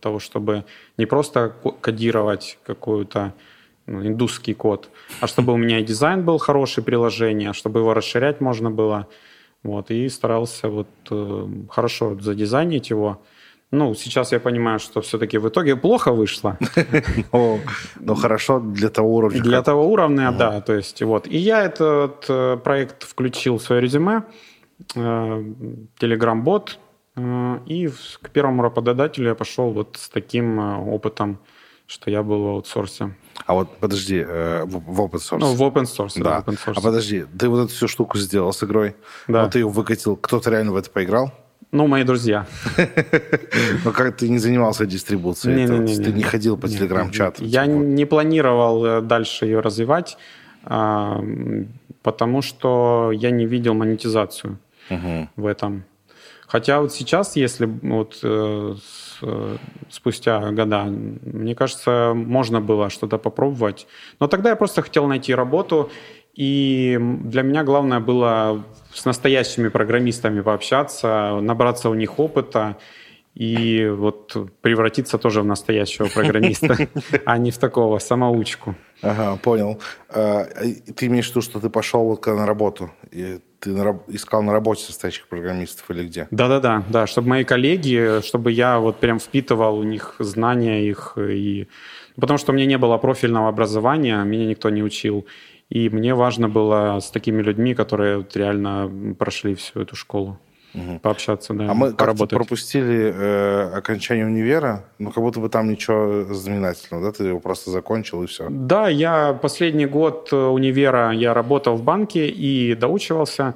[0.00, 0.64] того, чтобы
[0.96, 3.32] не просто кодировать какую-то
[3.86, 8.40] ну, индусский код, а чтобы у меня и дизайн был хороший приложение, чтобы его расширять
[8.40, 9.06] можно было.
[9.62, 13.20] Вот, и старался вот э, хорошо задизайнить его.
[13.72, 16.56] Ну, сейчас я понимаю, что все-таки в итоге плохо вышло.
[18.00, 19.42] Но хорошо для того уровня.
[19.42, 20.60] Для того уровня, да.
[20.60, 21.26] То есть вот.
[21.26, 24.22] И я этот э, проект включил в свое резюме,
[24.94, 25.44] э,
[25.98, 26.78] Telegram-бот,
[27.16, 27.90] э, и
[28.22, 31.40] к первому работодателю я пошел вот с таким опытом,
[31.88, 33.16] что я был в аутсорсе.
[33.46, 35.38] А вот подожди, в open source.
[35.40, 36.38] Ну, в open source, да.
[36.46, 36.74] Open source.
[36.76, 38.94] А подожди, ты вот эту всю штуку сделал с игрой,
[39.26, 39.42] да.
[39.42, 41.32] но ты ее выкатил, кто-то реально в это поиграл?
[41.72, 42.46] Ну, мои друзья.
[43.84, 45.56] Но как ты не занимался дистрибуцией?
[45.56, 47.44] Не, не, не, ты не ходил по телеграм-чату?
[47.44, 50.16] Я не планировал э, дальше ее развивать,
[50.64, 51.20] а,
[52.02, 54.58] потому что я не видел монетизацию
[55.36, 55.84] в этом.
[56.46, 58.74] Хотя вот сейчас, если вот э,
[59.22, 59.56] э,
[59.90, 63.88] спустя года, мне кажется, можно было что-то попробовать.
[64.20, 65.90] Но тогда я просто хотел найти работу,
[66.34, 68.64] и для меня главное было
[68.96, 72.76] с настоящими программистами пообщаться, набраться у них опыта
[73.34, 76.88] и вот превратиться тоже в настоящего программиста,
[77.26, 78.74] а не в такого самоучку.
[79.02, 79.78] Ага, понял.
[80.08, 80.44] А,
[80.96, 83.70] ты имеешь в виду, что ты пошел вот на работу, и ты
[84.08, 86.28] искал на работе настоящих программистов или где?
[86.30, 91.68] Да-да-да, да, чтобы мои коллеги, чтобы я вот прям впитывал у них знания их и...
[92.18, 95.26] Потому что у меня не было профильного образования, меня никто не учил.
[95.68, 100.38] И мне важно было с такими людьми, которые вот реально прошли всю эту школу.
[100.74, 101.00] Угу.
[101.00, 101.70] Пообщаться, да.
[101.70, 107.12] А мы как-то пропустили э, окончание универа, ну как будто бы там ничего знаменательного, да?
[107.12, 108.46] Ты его просто закончил и все.
[108.50, 113.54] Да, я последний год э, универа я работал в банке и доучивался.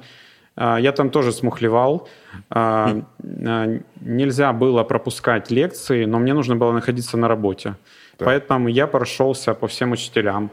[0.55, 2.07] А, я там тоже смухлевал.
[2.49, 3.01] А,
[3.45, 7.75] а, нельзя было пропускать лекции, но мне нужно было находиться на работе.
[8.17, 8.25] Да.
[8.25, 10.49] Поэтому я прошелся по всем учителям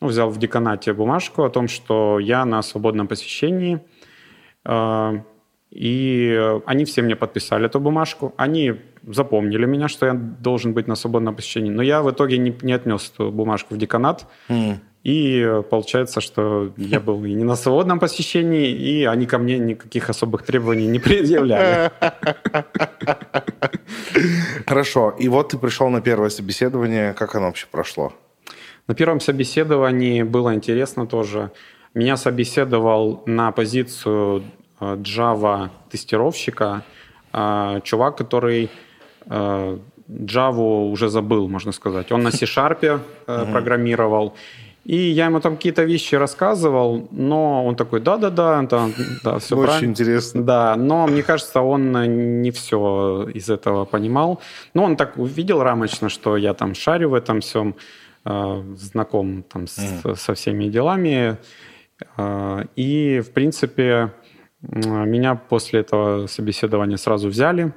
[0.00, 3.80] ну, взял в деканате бумажку о том, что я на свободном посещении.
[4.64, 5.20] Э,
[5.70, 8.32] И они все мне подписали эту бумажку.
[8.36, 8.74] Они
[9.06, 11.70] запомнили меня, что я должен быть на свободном посещении.
[11.70, 14.26] Но я в итоге не, не отнес эту бумажку в деканат.
[14.48, 14.74] Mm.
[15.04, 20.10] И получается, что я был и не на свободном посещении, и они ко мне никаких
[20.10, 21.90] особых требований не предъявляли.
[24.66, 25.14] Хорошо.
[25.20, 27.14] И вот ты пришел на первое собеседование.
[27.14, 28.12] Как оно вообще прошло?
[28.90, 31.52] На первом собеседовании было интересно тоже.
[31.94, 34.42] Меня собеседовал на позицию
[34.80, 36.82] э, Java тестировщика
[37.32, 38.68] э, чувак, который
[39.26, 42.10] э, Java уже забыл, можно сказать.
[42.10, 43.00] Он на C-Sharp
[43.52, 44.34] программировал.
[44.84, 48.88] И я ему там какие-то вещи рассказывал, но он такой, да-да-да, да,
[49.22, 49.90] да, все Очень правильно.
[49.90, 50.42] интересно.
[50.42, 54.40] Да, но мне кажется, он не все из этого понимал.
[54.74, 57.76] Но он так увидел рамочно, что я там шарю в этом всем,
[58.24, 60.16] знаком там с, mm.
[60.16, 61.38] со всеми делами.
[62.16, 64.12] Э, и, в принципе,
[64.62, 67.72] меня после этого собеседования сразу взяли.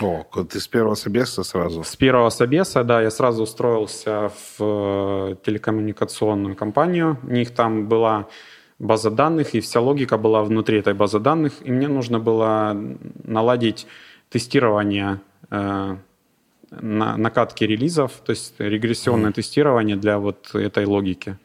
[0.00, 1.82] О, ты с первого собеса сразу?
[1.84, 7.18] С первого собеса, да, я сразу устроился в э, телекоммуникационную компанию.
[7.22, 8.28] У них там была
[8.78, 11.52] база данных, и вся логика была внутри этой базы данных.
[11.62, 12.74] И мне нужно было
[13.24, 13.86] наладить
[14.30, 15.96] тестирование э,
[16.70, 19.34] на, накатки релизов, то есть регрессионное mm.
[19.34, 21.36] тестирование для вот этой логики.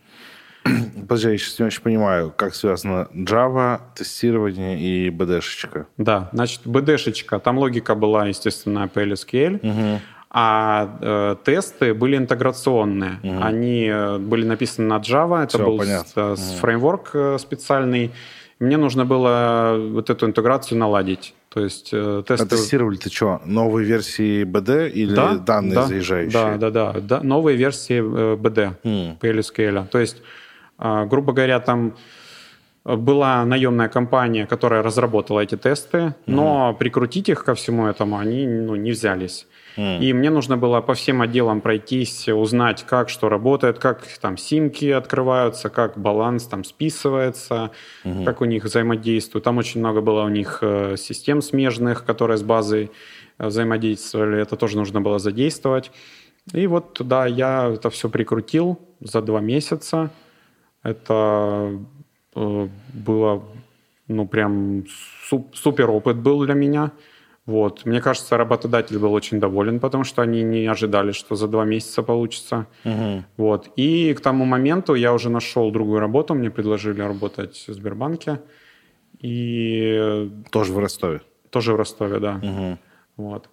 [1.07, 5.85] Подожди, я сейчас не очень понимаю, как связано Java, тестирование и BD-шечка.
[5.97, 10.01] Да, значит, BD-шечка, там логика была, естественно, PLSQL, угу.
[10.29, 13.19] а э, тесты были интеграционные.
[13.23, 13.43] Угу.
[13.43, 16.35] Они э, были написаны на Java, это Все, был понятно.
[16.35, 16.59] с, с угу.
[16.59, 18.11] фреймворк э, специальный.
[18.59, 21.35] Мне нужно было вот эту интеграцию наладить.
[21.55, 22.43] То есть э, тесты...
[22.43, 26.57] А тестировали ты что, новые версии BD или да, данные да, заезжающие?
[26.57, 28.01] Да, да, да, да, новые версии
[28.35, 29.19] BD, mm.
[29.19, 29.87] PLSQL.
[29.87, 30.17] То есть
[30.77, 31.95] а, грубо говоря, там
[32.83, 38.45] была наемная компания, которая разработала эти тесты, но mm прикрутить их ко всему этому они
[38.45, 39.47] ну, не взялись.
[39.77, 39.99] Mm.
[39.99, 44.85] И мне нужно было по всем отделам пройтись, узнать, как что работает, как там симки
[44.85, 47.71] открываются, как баланс там списывается,
[48.03, 48.23] mm-hmm.
[48.23, 49.43] как у них взаимодействуют.
[49.43, 52.91] Там очень много было у них э, систем смежных, которые с базой
[53.37, 54.41] э, взаимодействовали.
[54.41, 55.91] Это тоже нужно было задействовать.
[56.53, 60.11] И вот, да, я это все прикрутил за два месяца.
[60.83, 61.79] Это
[62.35, 63.43] э, было,
[64.07, 64.85] ну, прям
[65.27, 66.91] суп, супер опыт был для меня.
[67.45, 67.85] Вот.
[67.85, 72.01] Мне кажется, работодатель был очень доволен, потому что они не ожидали, что за два месяца
[72.01, 72.65] получится.
[72.83, 73.23] Угу.
[73.37, 73.69] Вот.
[73.75, 76.33] И к тому моменту я уже нашел другую работу.
[76.33, 78.41] Мне предложили работать в Сбербанке.
[79.19, 80.31] И...
[80.49, 81.21] Тоже в Ростове?
[81.51, 82.41] Тоже в Ростове, да.
[82.41, 82.77] Угу.
[83.17, 83.49] Вот.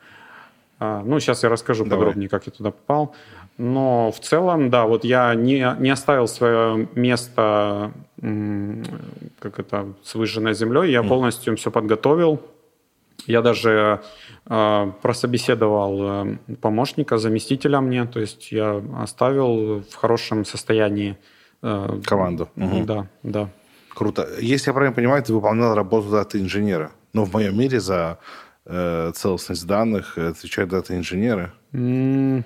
[0.78, 1.98] А, ну, сейчас я расскажу Давай.
[1.98, 3.14] подробнее, как я туда попал.
[3.58, 7.92] Но в целом, да, вот я не, не оставил свое место,
[9.38, 10.90] как это, с выжженной землей.
[10.90, 11.08] Я mm.
[11.08, 12.40] полностью все подготовил.
[13.26, 14.02] Я даже
[14.46, 18.04] э, прособеседовал э, помощника, заместителя мне.
[18.06, 21.16] То есть я оставил в хорошем состоянии
[21.62, 22.48] э, команду.
[22.56, 22.84] Угу.
[22.84, 23.48] Да, да.
[23.94, 24.26] Круто.
[24.40, 26.90] Если я правильно понимаю, ты выполнял работу дата инженера.
[27.12, 28.18] Но в моем мире за
[28.66, 31.52] э, целостность данных отвечают дата инженеры.
[31.72, 32.42] Mm.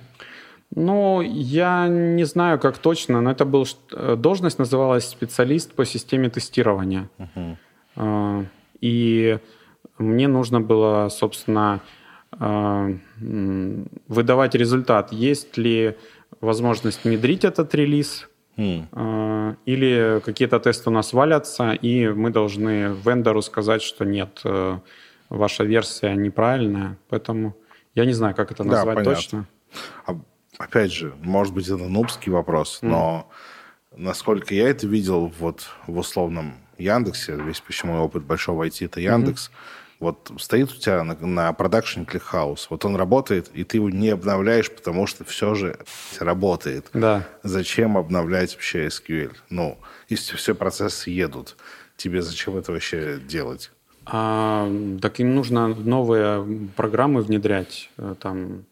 [0.75, 6.29] Ну, я не знаю, как точно, но это был э, должность называлась специалист по системе
[6.29, 7.09] тестирования.
[7.17, 8.45] Uh-huh.
[8.81, 9.39] И
[9.97, 11.81] мне нужно было, собственно,
[12.31, 15.11] а, выдавать результат.
[15.11, 15.95] Есть ли
[16.41, 19.57] возможность внедрить этот релиз, mm.
[19.65, 24.79] или какие-то тесты у нас валятся, и мы должны вендору сказать, что нет, э,
[25.29, 26.97] ваша версия неправильная.
[27.09, 27.55] Поэтому
[27.95, 29.47] я не знаю, как это назвать да, точно.
[30.05, 30.15] А
[30.57, 32.87] опять же, может быть, это нубский вопрос, mm.
[32.87, 33.29] но
[33.95, 39.49] насколько я это видел вот в условном Яндексе, весь почему опыт большого IT это Яндекс,
[39.49, 39.76] mm-hmm.
[39.99, 44.09] Вот стоит у тебя на, на продакшене ClickHouse, вот он работает, и ты его не
[44.09, 45.77] обновляешь, потому что все же
[46.19, 46.89] работает.
[46.93, 47.27] Да.
[47.43, 49.33] Зачем обновлять вообще SQL?
[49.49, 49.77] Ну,
[50.09, 51.57] если все процессы едут,
[51.95, 53.71] тебе зачем это вообще делать?
[54.05, 58.63] А, так им нужно новые программы внедрять, э, там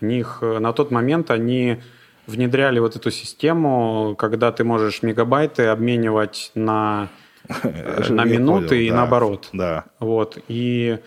[0.00, 1.80] у них э, на тот момент они
[2.26, 7.08] внедряли вот эту систему, когда ты можешь мегабайты обменивать на,
[8.08, 9.48] на минуты понял, и да, наоборот.
[9.52, 9.84] Да.
[10.00, 10.38] Вот.
[10.48, 10.98] И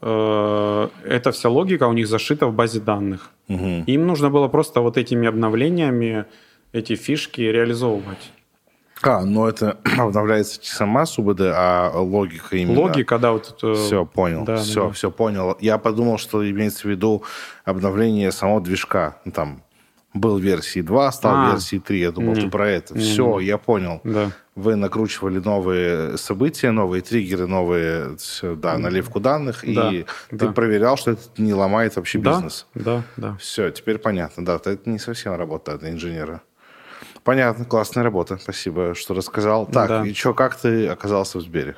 [0.00, 3.30] э, эта вся логика у них зашита в базе данных.
[3.48, 3.84] Угу.
[3.86, 6.26] Им нужно было просто вот этими обновлениями
[6.72, 8.32] эти фишки реализовывать.
[9.02, 12.80] А, но это обновляется сама СУБД, а логика именно.
[12.80, 13.32] Логика, да.
[13.32, 13.74] Вот это...
[13.74, 14.44] Все, понял.
[14.44, 14.92] Да, все, да.
[14.92, 15.56] все понял.
[15.60, 17.22] Я подумал, что имеется в виду
[17.64, 19.18] обновление самого движка.
[19.24, 19.62] Ну, там,
[20.20, 21.98] был версии 2, стал а, версией 3.
[22.00, 22.94] Я думал, не, ты про это.
[22.94, 23.46] Не, Все, не.
[23.46, 24.00] я понял.
[24.04, 24.30] Да.
[24.54, 30.46] Вы накручивали новые события, новые триггеры, новые да, наливку данных, да, и да.
[30.46, 32.66] ты проверял, что это не ломает вообще да, бизнес.
[32.74, 33.36] Да, да.
[33.36, 34.44] Все, теперь понятно.
[34.44, 36.42] Да, это не совсем работа это инженера.
[37.22, 38.38] Понятно, классная работа.
[38.38, 39.66] Спасибо, что рассказал.
[39.66, 40.06] Так, да.
[40.06, 41.76] и что, как ты оказался в Сбере?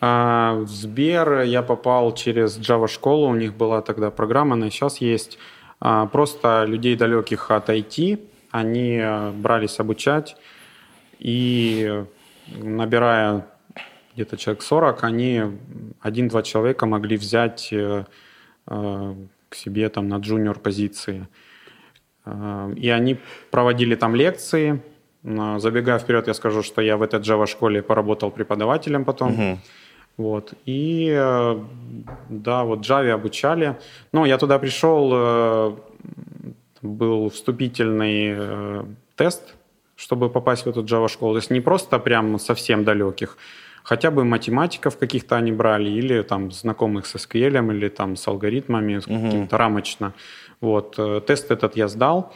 [0.00, 3.28] А, в Сбер я попал через Java школу.
[3.28, 5.38] У них была тогда программа, она сейчас есть.
[5.84, 8.20] А, просто людей далеких от IT,
[8.52, 10.36] они э, брались обучать,
[11.18, 12.04] и
[12.46, 13.46] набирая
[14.14, 15.42] где-то человек 40, они
[16.00, 18.04] один-два человека могли взять э,
[18.68, 19.14] э,
[19.48, 21.26] к себе там на джуниор позиции.
[22.76, 23.18] И они
[23.50, 24.80] проводили там лекции.
[25.24, 29.32] Забегая вперед, я скажу, что я в этой Java школе поработал преподавателем потом.
[29.32, 29.58] Угу.
[30.16, 30.54] Вот.
[30.66, 31.10] И
[32.28, 33.78] да, вот Java обучали.
[34.12, 35.78] Но я туда пришел,
[36.82, 38.84] был вступительный э,
[39.16, 39.54] тест,
[39.96, 41.34] чтобы попасть в эту Java школу.
[41.34, 43.38] То есть не просто прям совсем далеких,
[43.84, 48.96] хотя бы математиков каких-то они брали, или там знакомых с SQL, или там с алгоритмами,
[48.96, 49.26] угу.
[49.26, 50.12] каким-то рамочно.
[50.60, 50.94] Вот.
[50.98, 52.34] Э, тест этот я сдал.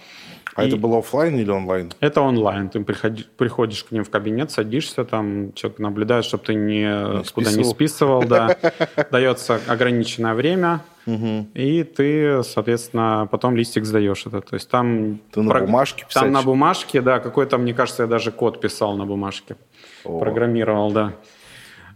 [0.57, 1.93] А и это было офлайн или онлайн?
[2.01, 2.69] Это онлайн.
[2.71, 7.25] Ты приходи, приходишь к ним в кабинет, садишься, там человек наблюдает, чтобы ты не, не
[7.33, 8.25] куда не списывал.
[8.25, 8.57] Да.
[9.11, 11.47] Дается ограниченное время, Угу.
[11.55, 14.41] И ты, соответственно, потом листик сдаешь это.
[14.41, 15.21] То есть там...
[15.31, 15.61] Ты на про...
[15.61, 16.25] бумажке писать?
[16.25, 17.21] Там на бумажке, да.
[17.21, 19.57] Какой-то, мне кажется, я даже код писал на бумажке.
[20.05, 20.19] О.
[20.19, 21.13] Программировал, да.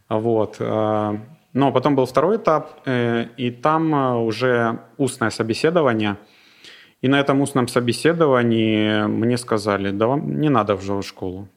[0.08, 0.58] Вот.
[0.60, 1.18] А,
[1.52, 6.16] но потом был второй этап, э, и там э, уже устное собеседование.
[7.02, 11.48] И на этом устном собеседовании мне сказали, да вам не надо в школу.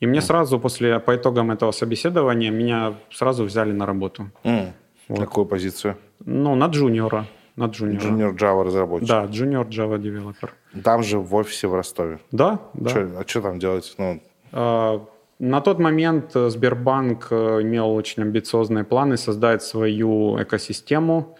[0.00, 0.22] И мне mm.
[0.22, 4.30] сразу после, по итогам этого собеседования, меня сразу взяли на работу.
[4.44, 4.72] Mm.
[5.08, 5.18] Вот.
[5.18, 5.96] Какую позицию?
[6.24, 7.26] Ну, на джуниора.
[7.56, 8.04] На джуниора.
[8.04, 9.08] Junior Java разработчик.
[9.08, 10.54] Да, Junior Java девелопер.
[10.82, 12.18] Там же в офисе в Ростове.
[12.32, 12.90] Да, да.
[12.90, 13.94] Чё, а что там делать?
[13.98, 14.20] Ну...
[14.52, 15.04] А,
[15.38, 21.36] на тот момент э, Сбербанк э, имел очень амбициозные планы создать свою экосистему,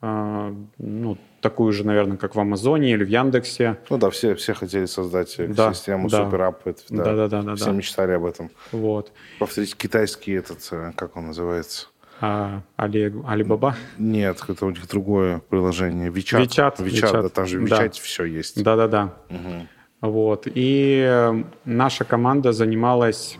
[0.00, 3.78] а, ну, такую же, наверное, как в Амазоне или в Яндексе.
[3.88, 6.62] Ну да, все, все хотели создать экосистему да, суперап.
[6.64, 6.72] Да.
[6.88, 7.56] Да, да, да, да.
[7.56, 7.72] Все да.
[7.72, 8.50] мечтали об этом.
[8.72, 9.12] Вот.
[9.38, 11.88] Повторить китайский этот, э, как он называется?
[12.20, 13.76] А, Али, Алибаба?
[13.98, 16.10] Нет, это у них другое приложение.
[16.10, 17.22] WeChat, WeChat, WeChat.
[17.22, 18.00] Да, там же в WeChat да.
[18.02, 18.62] все есть.
[18.62, 19.14] Да-да-да.
[19.30, 20.10] Угу.
[20.10, 20.46] Вот.
[20.46, 23.38] И э, наша команда занималась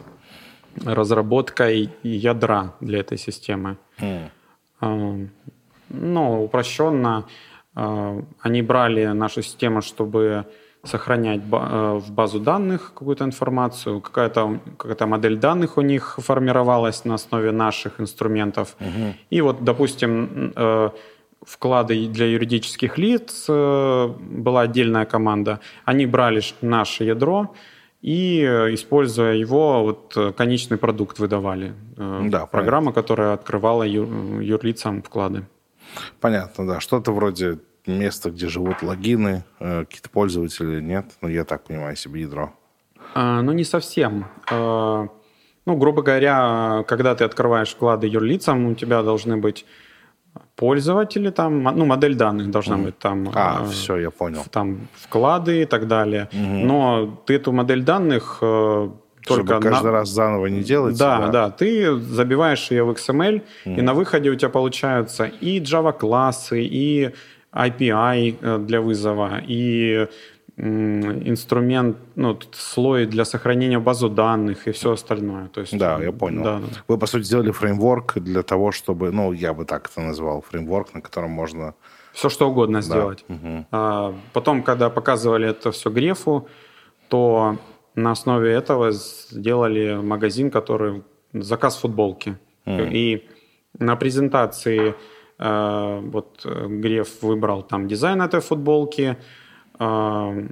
[0.84, 3.76] разработкой ядра для этой системы.
[3.98, 5.28] Mm.
[5.90, 7.26] Ну, упрощенно,
[7.74, 10.46] они брали нашу систему, чтобы
[10.84, 17.14] сохранять э, в базу данных какую-то информацию, какая-то какая модель данных у них формировалась на
[17.14, 18.76] основе наших инструментов.
[18.80, 19.14] Угу.
[19.30, 20.90] И вот, допустим, э,
[21.42, 25.60] вклады для юридических лиц э, была отдельная команда.
[25.84, 27.54] Они брали наше ядро
[28.00, 28.42] и,
[28.72, 31.74] используя его, вот конечный продукт выдавали.
[31.96, 32.92] Да, Программа, правильно.
[32.92, 35.44] которая открывала юрлицам вклады.
[36.20, 36.80] Понятно, да.
[36.80, 41.06] Что-то вроде место, где живут логины, э, какие-то пользователи, нет?
[41.20, 42.52] Ну, я так понимаю себе ядро.
[43.14, 44.26] А, ну, не совсем.
[44.50, 45.08] А,
[45.66, 49.66] ну, грубо говоря, когда ты открываешь вклады юрлицам, у тебя должны быть
[50.56, 52.84] пользователи там, ну, модель данных должна mm.
[52.84, 53.30] быть там.
[53.34, 54.44] А, э, все, я понял.
[54.50, 56.28] Там вклады и так далее.
[56.32, 56.64] Mm-hmm.
[56.64, 58.90] Но ты эту модель данных э,
[59.26, 59.92] только Чтобы каждый на...
[59.92, 60.98] раз заново не делать.
[60.98, 61.50] Да, да, да.
[61.50, 63.76] Ты забиваешь ее в XML, mm.
[63.76, 67.10] и на выходе у тебя получаются и Java-классы, и
[67.52, 70.06] API э, для вызова и
[70.62, 75.48] инструмент, ну, слой для сохранения базы данных и все остальное.
[75.48, 76.42] То есть, да, я понял.
[76.42, 76.60] Да.
[76.88, 80.94] Вы, по сути, сделали фреймворк для того, чтобы, ну, я бы так это назвал, фреймворк,
[80.94, 81.74] на котором можно...
[82.12, 83.24] Все что угодно сделать.
[83.28, 83.34] Да.
[83.34, 83.66] Угу.
[83.70, 86.46] А, потом, когда показывали это все Грефу,
[87.08, 87.56] то
[88.02, 92.36] на основе этого сделали магазин, который заказ футболки.
[92.66, 92.92] Mm.
[92.92, 93.28] И
[93.78, 94.94] на презентации
[95.40, 99.16] Э, вот Греф выбрал там дизайн этой футболки,
[99.78, 100.48] э,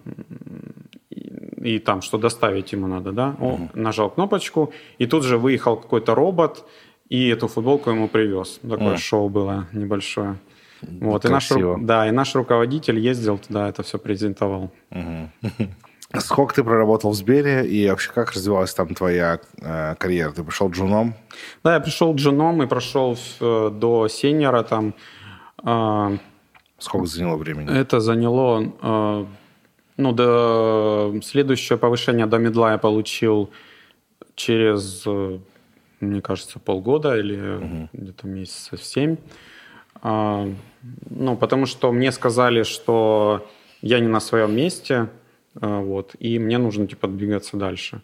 [1.60, 6.14] и там, что доставить ему надо, да, он нажал кнопочку, и тут же выехал какой-то
[6.14, 6.64] робот,
[7.10, 8.60] и эту футболку ему привез.
[8.62, 8.98] Такое mm.
[8.98, 10.36] шоу было небольшое.
[10.80, 14.70] Вот, и наш, да, и наш руководитель ездил туда, это все презентовал.
[14.90, 15.30] Угу.
[16.16, 20.32] Сколько ты проработал в Сбере и вообще как развивалась там твоя э, карьера?
[20.32, 21.14] Ты пришел джуном?
[21.62, 24.94] Да, я пришел джуном и прошел э, до сеньора там.
[25.62, 26.16] Э,
[26.78, 27.78] Сколько заняло времени?
[27.78, 29.26] Это заняло, э,
[29.98, 33.50] ну, до следующее повышение до медла я получил
[34.34, 35.38] через, э,
[36.00, 37.88] мне кажется, полгода или угу.
[37.92, 39.16] где-то месяцев семь.
[40.02, 40.50] Э,
[41.10, 43.46] ну, потому что мне сказали, что
[43.82, 45.10] я не на своем месте,
[45.60, 48.02] вот, и мне нужно, типа, двигаться дальше.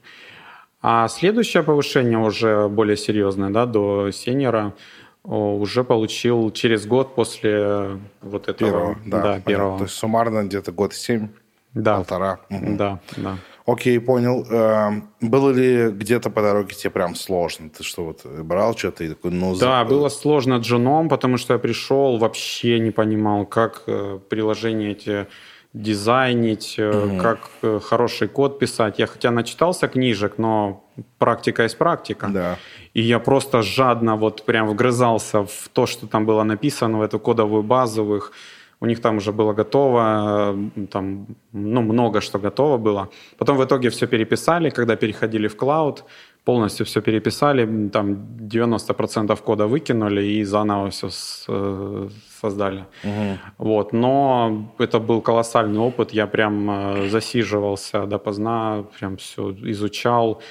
[0.82, 4.74] А следующее повышение уже более серьезное, да, до сеньора,
[5.22, 8.70] уже получил через год после вот этого.
[8.70, 9.22] Первого, да.
[9.22, 9.78] да первого.
[9.78, 11.28] То есть суммарно где-то год семь,
[11.72, 11.96] да.
[11.96, 12.40] полтора.
[12.50, 12.76] Угу.
[12.76, 13.38] Да, да.
[13.66, 14.44] Окей, понял.
[14.50, 17.70] Эм, было ли где-то по дороге тебе прям сложно?
[17.70, 19.56] Ты что, вот брал что-то и такой, ну...
[19.56, 25.28] Да, было сложно джуном, потому что я пришел, вообще не понимал, как э, приложения эти
[25.74, 27.18] дизайнить, угу.
[27.20, 28.98] как э, хороший код писать.
[29.00, 30.84] Я хотя начитался книжек, но
[31.18, 32.28] практика есть практика.
[32.28, 32.56] Да.
[32.94, 37.18] И я просто жадно вот прям вгрызался в то, что там было написано, в эту
[37.18, 38.32] кодовую базу их.
[38.80, 43.08] У них там уже было готово, э, там, ну, много что готово было.
[43.38, 46.04] Потом в итоге все переписали, когда переходили в клауд,
[46.44, 51.08] полностью все переписали, там 90% кода выкинули и заново все
[51.48, 52.08] э,
[52.40, 52.84] создали.
[53.04, 53.38] Угу.
[53.58, 53.92] Вот.
[53.92, 60.42] Но это был колоссальный опыт, я прям э, засиживался допоздна, прям все изучал.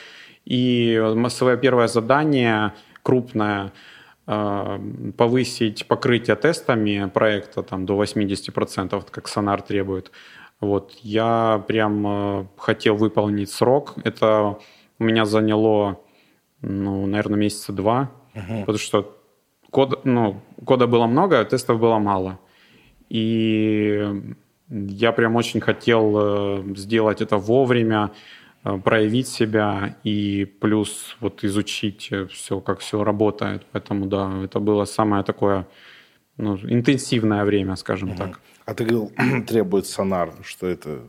[0.45, 2.73] И свое первое задание
[3.03, 3.71] крупное
[4.27, 4.79] э,
[5.15, 10.11] повысить покрытие тестами проекта там, до 80%, как Сонар требует.
[10.59, 13.95] Вот, я прям хотел выполнить срок.
[14.05, 14.57] Это
[15.03, 15.99] у меня заняло,
[16.61, 18.61] ну, наверное, месяца два, uh-huh.
[18.61, 19.17] потому что
[19.69, 22.39] код, ну, кода было много, а тестов было мало.
[23.09, 24.35] И
[24.69, 28.11] я прям очень хотел э, сделать это вовремя,
[28.63, 33.65] э, проявить себя и плюс вот изучить все, как все работает.
[33.73, 35.67] Поэтому да, это было самое такое
[36.37, 38.17] ну, интенсивное время, скажем угу.
[38.17, 38.39] так.
[38.65, 39.11] А ты говорил,
[39.47, 41.01] требует сонар, что это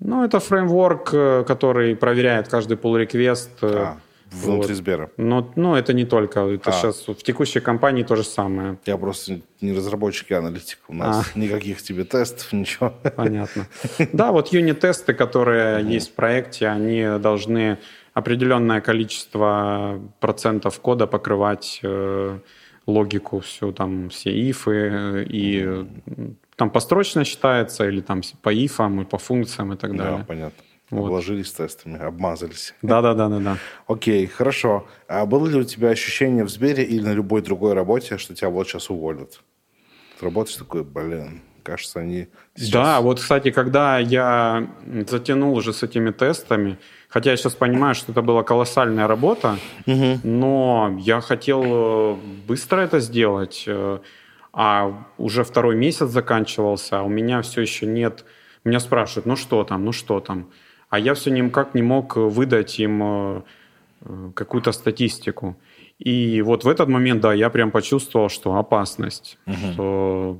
[0.00, 3.50] ну, это фреймворк, э, который проверяет каждый pull request.
[3.62, 3.96] Э, а,
[4.30, 4.76] внутри вот.
[4.76, 5.10] Сбера.
[5.16, 6.40] Но, ну, это не только.
[6.40, 6.72] Это а.
[6.72, 8.78] сейчас в текущей компании то же самое.
[8.84, 10.78] Я просто не разработчик, а аналитик.
[10.88, 11.38] У нас а.
[11.38, 12.94] никаких тебе тестов, ничего.
[13.16, 13.66] Понятно.
[14.12, 17.78] Да, вот юнит-тесты, которые есть в проекте, они должны
[18.12, 22.38] определенное количество процентов кода покрывать э,
[22.86, 25.86] логику всю, там все ифы и
[26.56, 30.18] там построчно считается, или там по ифам, и по функциям и так далее.
[30.18, 30.64] Да, понятно.
[30.90, 31.06] Вот.
[31.06, 32.74] Обложились тестами, обмазались.
[32.82, 33.58] Да, да, да, да, да.
[33.86, 34.86] Окей, хорошо.
[35.08, 38.50] А было ли у тебя ощущение в Сбере или на любой другой работе, что тебя
[38.50, 39.40] вот сейчас уволят?
[40.18, 42.70] Ты работаешь такой, блин, кажется, они сейчас...
[42.70, 44.68] Да, вот, кстати, когда я
[45.08, 46.78] затянул уже с этими тестами,
[47.08, 50.20] хотя я сейчас понимаю, что это была колоссальная работа, угу.
[50.22, 53.98] но я хотел э, быстро это сделать, э,
[54.54, 58.24] а уже второй месяц заканчивался, а у меня все еще нет...
[58.64, 60.46] Меня спрашивают, ну что там, ну что там?
[60.88, 63.42] А я все никак не мог выдать им э,
[64.34, 65.56] какую-то статистику.
[65.98, 69.56] И вот в этот момент, да, я прям почувствовал, что опасность, угу.
[69.72, 70.38] что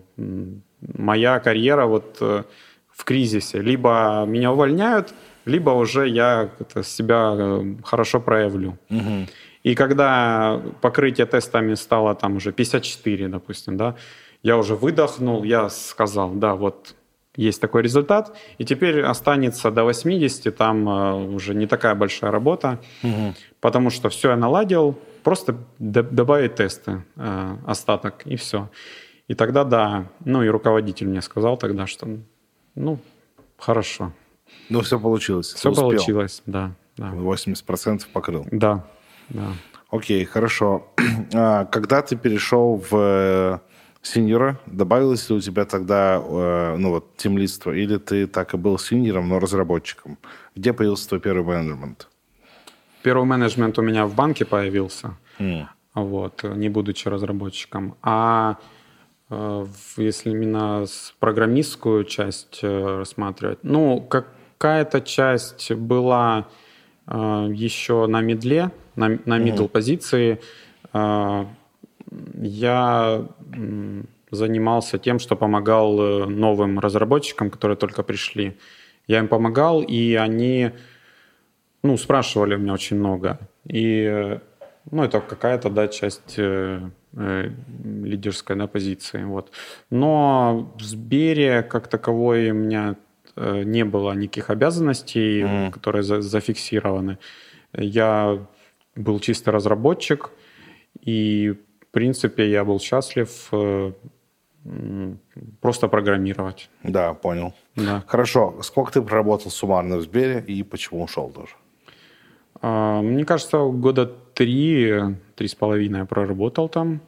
[0.97, 2.45] моя карьера вот э,
[2.91, 3.61] в кризисе.
[3.61, 5.13] Либо меня увольняют,
[5.45, 6.51] либо уже я
[6.83, 8.79] себя э, хорошо проявлю.
[8.91, 9.27] Угу.
[9.65, 13.97] И когда покрытие тестами стало там уже 54, допустим, да,
[14.43, 16.95] я уже выдохнул, я сказал, да, вот
[17.35, 22.79] есть такой результат, и теперь останется до 80, там э, уже не такая большая работа,
[23.03, 23.35] угу.
[23.61, 28.69] потому что все я наладил, просто добавить тесты, э, остаток, и все.
[29.29, 32.07] И тогда да, ну и руководитель мне сказал тогда, что
[32.75, 32.99] ну,
[33.59, 34.13] хорошо.
[34.69, 35.55] Ну, все получилось.
[35.55, 36.73] Все получилось, да.
[36.99, 37.13] да.
[37.13, 38.47] 80% покрыл.
[38.51, 38.85] Да,
[39.29, 39.53] да.
[39.95, 40.87] Окей, хорошо.
[41.35, 43.59] А, когда ты перешел в э,
[44.03, 48.79] синьора, добавилось ли у тебя тогда, э, ну вот, тимлидство, или ты так и был
[48.79, 50.19] синьором, но разработчиком?
[50.55, 52.09] Где появился твой первый менеджмент?
[53.03, 55.67] Первый менеджмент у меня в банке появился, mm.
[55.95, 57.95] вот, не будучи разработчиком.
[58.03, 58.57] А
[59.31, 59.67] э,
[59.97, 60.87] если именно
[61.21, 66.47] программистскую часть рассматривать, ну, какая-то часть была
[67.07, 70.41] еще на медле, на, на middle позиции.
[70.93, 71.47] А,
[72.41, 73.27] я
[74.31, 78.57] занимался тем, что помогал э, новым разработчикам, которые только пришли.
[79.07, 80.71] Я им помогал, и они
[81.83, 83.39] ну, спрашивали у меня очень много.
[83.67, 84.39] И
[84.91, 86.81] ну, это какая-то да, часть э,
[87.13, 87.51] э,
[87.85, 89.25] лидерской да, позиции.
[89.25, 89.51] Вот.
[89.91, 92.97] Но в Сбере как таковой у меня э,
[93.37, 95.71] не было никаких обязанностей, mm-hmm.
[95.71, 97.19] которые за, зафиксированы.
[97.73, 98.39] Я
[98.97, 100.31] был чисто разработчик,
[101.01, 103.93] и, в принципе, я был счастлив э,
[105.61, 106.71] просто программировать.
[106.83, 107.53] Да, понял.
[107.77, 108.05] Да.
[108.07, 108.55] Хорошо.
[108.63, 111.55] Сколько ты проработал суммарно в Сбере и почему ушел тоже?
[112.63, 114.93] А, мне кажется, года три,
[115.35, 117.01] три с половиной я проработал там.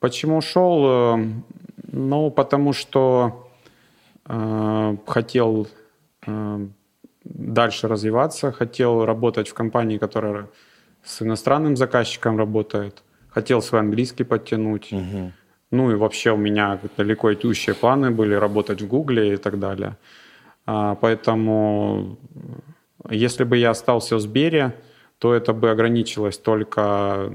[0.00, 1.16] Почему ушел?
[1.16, 1.24] Э,
[1.90, 3.47] ну, потому что э,
[5.06, 5.68] хотел
[6.26, 6.66] э,
[7.24, 10.48] дальше развиваться, хотел работать в компании, которая
[11.02, 14.92] с иностранным заказчиком работает, хотел свой английский подтянуть.
[14.92, 15.32] Угу.
[15.70, 19.96] Ну и вообще у меня далеко идущие планы были работать в Гугле и так далее.
[20.66, 22.18] А, поэтому
[23.10, 24.74] если бы я остался в Сбере,
[25.18, 27.32] то это бы ограничилось только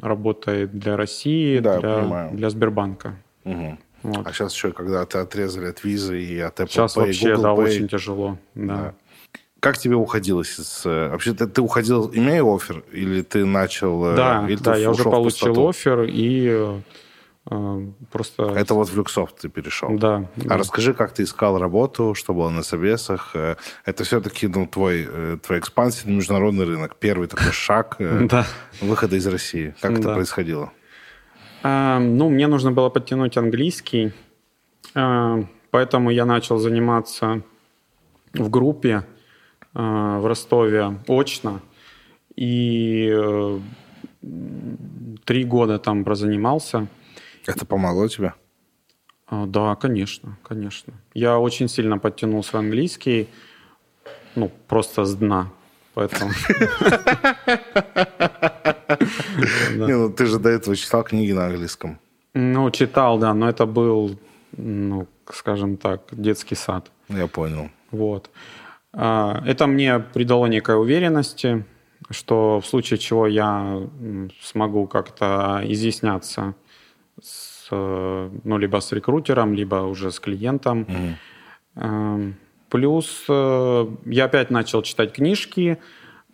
[0.00, 3.16] работой для России, да, для, для Сбербанка.
[3.44, 3.78] Угу.
[4.02, 4.26] Вот.
[4.26, 7.42] А сейчас еще, когда ты отрезали от визы и от Apple Сейчас Pay, вообще, Google
[7.42, 7.64] да, Pay.
[7.64, 8.38] очень тяжело.
[8.54, 8.76] Да.
[8.76, 8.94] да.
[9.60, 10.58] Как тебе уходилось?
[10.58, 14.12] Из, э, вообще, ты, ты уходил, имея офер, или ты начал...
[14.12, 16.80] Э, да, или да я уже получил офер, и
[17.50, 18.44] э, просто...
[18.54, 19.98] Это вот в Люксофт ты перешел?
[19.98, 20.28] Да.
[20.36, 20.58] А да.
[20.58, 23.34] расскажи, как ты искал работу, что было на собесах?
[23.84, 26.94] Это все-таки ну, твой, твоя экспансия на международный рынок.
[26.94, 27.96] Первый такой шаг
[28.80, 29.74] выхода из России.
[29.80, 30.70] Как это происходило?
[31.62, 34.12] А, ну, мне нужно было подтянуть английский,
[34.94, 37.42] а, поэтому я начал заниматься
[38.32, 39.04] в группе
[39.74, 41.60] а, в Ростове очно.
[42.36, 43.58] И э,
[45.24, 46.86] три года там прозанимался.
[47.46, 48.34] Это помогло тебе?
[49.28, 50.94] Да, конечно, конечно.
[51.14, 53.28] Я очень сильно подтянул свой английский,
[54.36, 55.50] ну, просто с дна.
[55.94, 56.30] Поэтому...
[59.76, 61.98] Не, ну ты же до этого читал книги на английском.
[62.34, 64.18] Ну, читал, да, но это был,
[64.56, 66.90] ну, скажем так, детский сад.
[67.08, 67.70] Я понял.
[67.90, 68.30] Вот.
[68.92, 71.64] А, это мне придало некой уверенности,
[72.10, 73.82] что в случае чего я
[74.42, 76.54] смогу как-то изъясняться
[77.20, 80.86] с, ну, либо с рекрутером, либо уже с клиентом.
[81.74, 82.34] Mm.
[82.68, 85.78] Плюс э, я опять начал читать книжки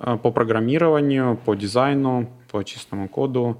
[0.00, 3.56] э, по программированию, по дизайну, по чистому коду.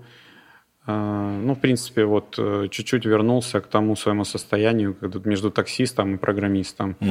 [0.87, 2.39] Э, ну, в принципе, вот
[2.71, 6.97] чуть-чуть вернулся к тому своему состоянию, тут между таксистом и программистом.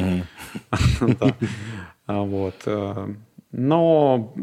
[2.06, 2.68] Вот.
[3.52, 4.34] Но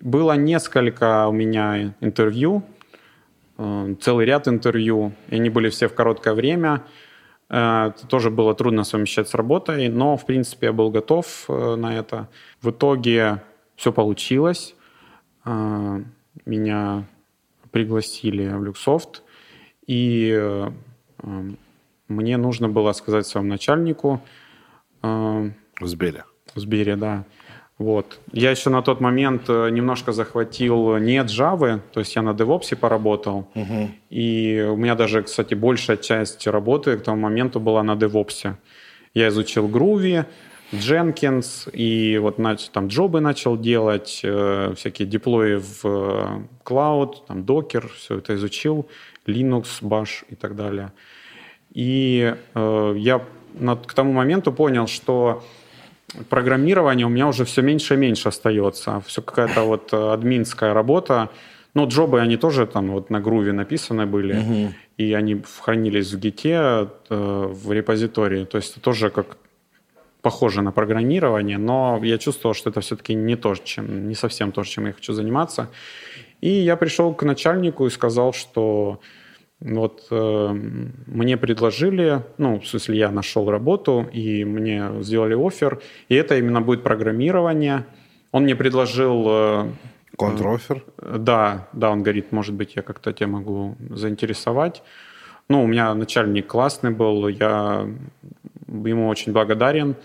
[0.00, 2.62] было несколько у меня интервью,
[4.00, 6.82] целый ряд интервью, и они были все в короткое время–
[7.50, 11.76] Э, это тоже было трудно совмещать с работой, но, в принципе, я был готов э,
[11.76, 12.28] на это.
[12.60, 13.42] В итоге
[13.76, 14.74] все получилось.
[16.44, 17.04] Э, меня
[17.70, 19.22] пригласили в Люксофт,
[19.86, 20.66] и
[22.08, 24.20] мне нужно было сказать своему начальнику...
[25.02, 25.52] В
[25.86, 26.24] Сбере.
[26.54, 27.24] В Сбере, да.
[27.78, 28.18] Вот.
[28.32, 32.74] Я еще на тот момент э, немножко захватил не Java, то есть я на DevOps
[32.74, 33.48] поработал.
[33.54, 33.90] Угу.
[34.10, 38.54] И у меня даже, кстати, большая часть работы к тому моменту была на DevOps.
[39.14, 40.24] Я изучил Groovy,
[40.72, 47.40] Jenkins, и вот начал, там джобы начал делать, э, всякие деплои в э, Cloud, там
[47.40, 48.86] Docker, все это изучил,
[49.26, 50.92] Linux, Bash и так далее.
[51.72, 55.42] И э, я над, к тому моменту понял, что
[56.28, 59.02] программирования у меня уже все меньше и меньше остается.
[59.06, 61.30] Все какая-то вот э, админская работа.
[61.74, 64.74] Ну, джобы, они тоже там вот на груве написаны были, угу.
[64.96, 68.44] и они хранились в гите, э, в репозитории.
[68.44, 69.36] То есть это тоже как
[70.22, 74.64] похоже на программирование, но я чувствовал, что это все-таки не то, чем, не совсем то,
[74.64, 75.68] чем я хочу заниматься.
[76.40, 79.00] И я пришел к начальнику и сказал, что
[79.60, 80.48] вот э,
[81.06, 86.60] мне предложили, ну, в смысле, я нашел работу, и мне сделали офер, и это именно
[86.60, 87.84] будет программирование.
[88.30, 89.24] Он мне предложил...
[89.26, 89.70] Э,
[90.16, 90.84] Контрофер?
[90.98, 94.82] Э, да, да, он говорит, может быть, я как-то тебя могу заинтересовать.
[95.48, 97.88] Ну, у меня начальник классный был, я
[98.68, 99.96] ему очень благодарен.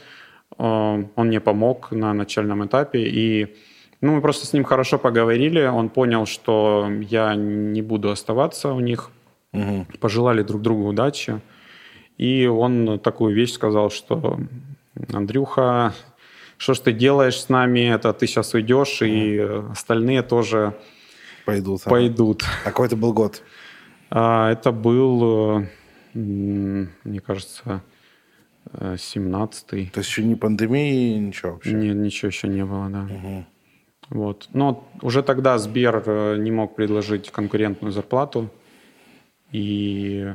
[0.57, 3.55] Э, он мне помог на начальном этапе, и
[4.01, 5.61] ну, мы просто с ним хорошо поговорили.
[5.65, 9.11] Он понял, что я не буду оставаться у них
[9.53, 9.85] Угу.
[9.99, 11.39] Пожелали друг другу удачи.
[12.17, 14.39] И он такую вещь сказал, что
[15.11, 15.93] Андрюха,
[16.57, 19.09] что ж ты делаешь с нами, это ты сейчас уйдешь, угу.
[19.09, 19.37] и
[19.71, 20.75] остальные тоже
[21.45, 21.83] пойдут.
[21.83, 22.43] пойдут.
[22.63, 23.41] А какой это был год?
[24.09, 25.65] А, это был,
[26.13, 27.81] мне кажется,
[28.73, 29.87] 17-й.
[29.87, 31.73] То есть еще не пандемии, ничего вообще?
[31.73, 33.03] Нет, ничего еще не было, да.
[33.03, 33.45] Угу.
[34.09, 34.49] Вот.
[34.53, 38.49] Но уже тогда Сбер э, не мог предложить конкурентную зарплату.
[39.51, 40.33] И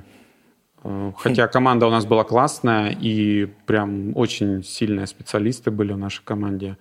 [0.83, 6.25] э, хотя команда у нас была классная, и прям очень сильные специалисты были в нашей
[6.25, 6.77] команде,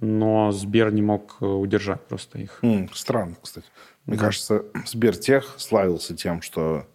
[0.00, 2.62] но Сбер не мог э, удержать просто их.
[2.92, 3.66] Странно, кстати.
[4.06, 4.24] Мне да.
[4.24, 6.86] кажется, Сбертех славился тем, что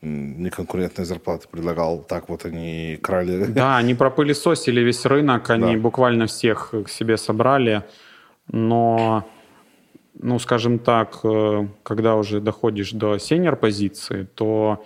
[0.00, 3.46] неконкурентные зарплаты предлагал, так вот они крали.
[3.46, 5.82] Да, они пропылесосили весь рынок, они да.
[5.82, 7.82] буквально всех к себе собрали,
[8.46, 9.24] но
[10.20, 14.84] ну, скажем так, э, когда уже доходишь до сеньор позиции, то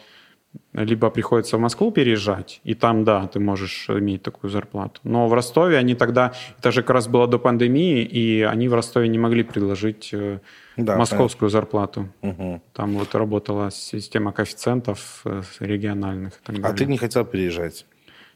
[0.74, 5.00] либо приходится в Москву переезжать, и там, да, ты можешь иметь такую зарплату.
[5.04, 8.74] Но в Ростове они тогда, это же как раз было до пандемии, и они в
[8.74, 10.40] Ростове не могли предложить э,
[10.76, 11.60] да, московскую понятно.
[11.60, 12.08] зарплату.
[12.22, 12.62] Угу.
[12.72, 16.34] Там вот работала система коэффициентов э, региональных.
[16.34, 16.70] И так далее.
[16.70, 17.86] А ты не хотел переезжать?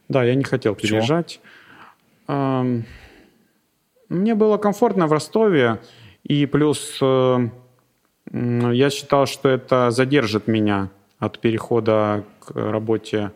[0.09, 1.01] Да, я не хотел Почему?
[1.01, 1.41] переезжать.
[4.09, 5.81] Мне было комфортно в Ростове,
[6.23, 7.49] и плюс э,
[8.33, 13.33] я считал, что это задержит меня от перехода к работе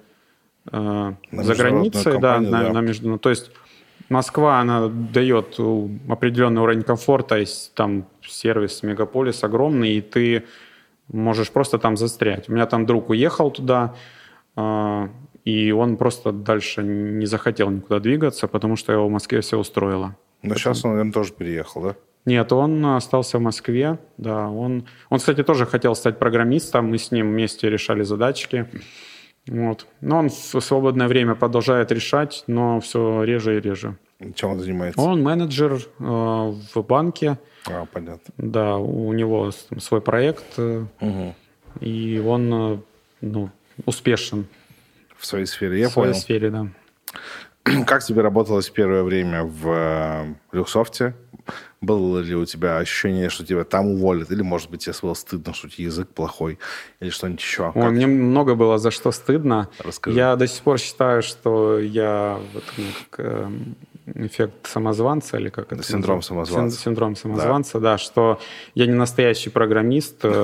[0.71, 2.41] э, за границей, да, да.
[2.41, 3.51] На, на между, то есть
[4.11, 5.59] Москва, она дает
[6.09, 10.45] определенный уровень комфорта, есть там сервис мегаполис огромный, и ты
[11.13, 12.49] можешь просто там застрять.
[12.49, 13.95] У меня там друг уехал туда,
[14.57, 15.09] э,
[15.45, 20.17] и он просто дальше не захотел никуда двигаться, потому что его в Москве все устроило.
[20.43, 21.95] Но сейчас он, наверное, тоже переехал, да?
[22.27, 24.49] Нет, он остался в Москве, да.
[24.49, 28.67] Он, он, кстати, тоже хотел стать программистом, мы с ним вместе решали задачки.
[29.47, 29.87] Вот.
[30.01, 33.97] Но он в свободное время продолжает решать, но все реже и реже.
[34.35, 35.01] Чем он занимается?
[35.01, 37.39] Он менеджер э, в банке.
[37.67, 38.35] А, понятно.
[38.37, 41.35] Да, у него там, свой проект, угу.
[41.81, 42.79] и он э,
[43.23, 43.51] ну,
[43.87, 44.47] успешен.
[45.17, 46.13] В своей сфере, я в понял.
[46.13, 46.67] В своей сфере, да.
[47.87, 51.15] Как тебе работалось первое время в э, Люксофте?
[51.81, 54.31] Было ли у тебя ощущение, что тебя там уволят?
[54.31, 56.59] Или, может быть, тебе было стыдно, что язык плохой?
[57.01, 57.73] Или что-нибудь еще?
[57.75, 59.69] Ой, мне много было за что стыдно.
[59.79, 60.17] Расскажи.
[60.17, 63.51] Я до сих пор считаю, что я вот, ну, как, э,
[64.15, 66.53] эффект самозванца или как это Синдром называется?
[66.53, 66.79] самозванца.
[66.79, 67.93] Синдром самозванца, да.
[67.93, 68.41] да, что
[68.75, 70.25] я не настоящий программист.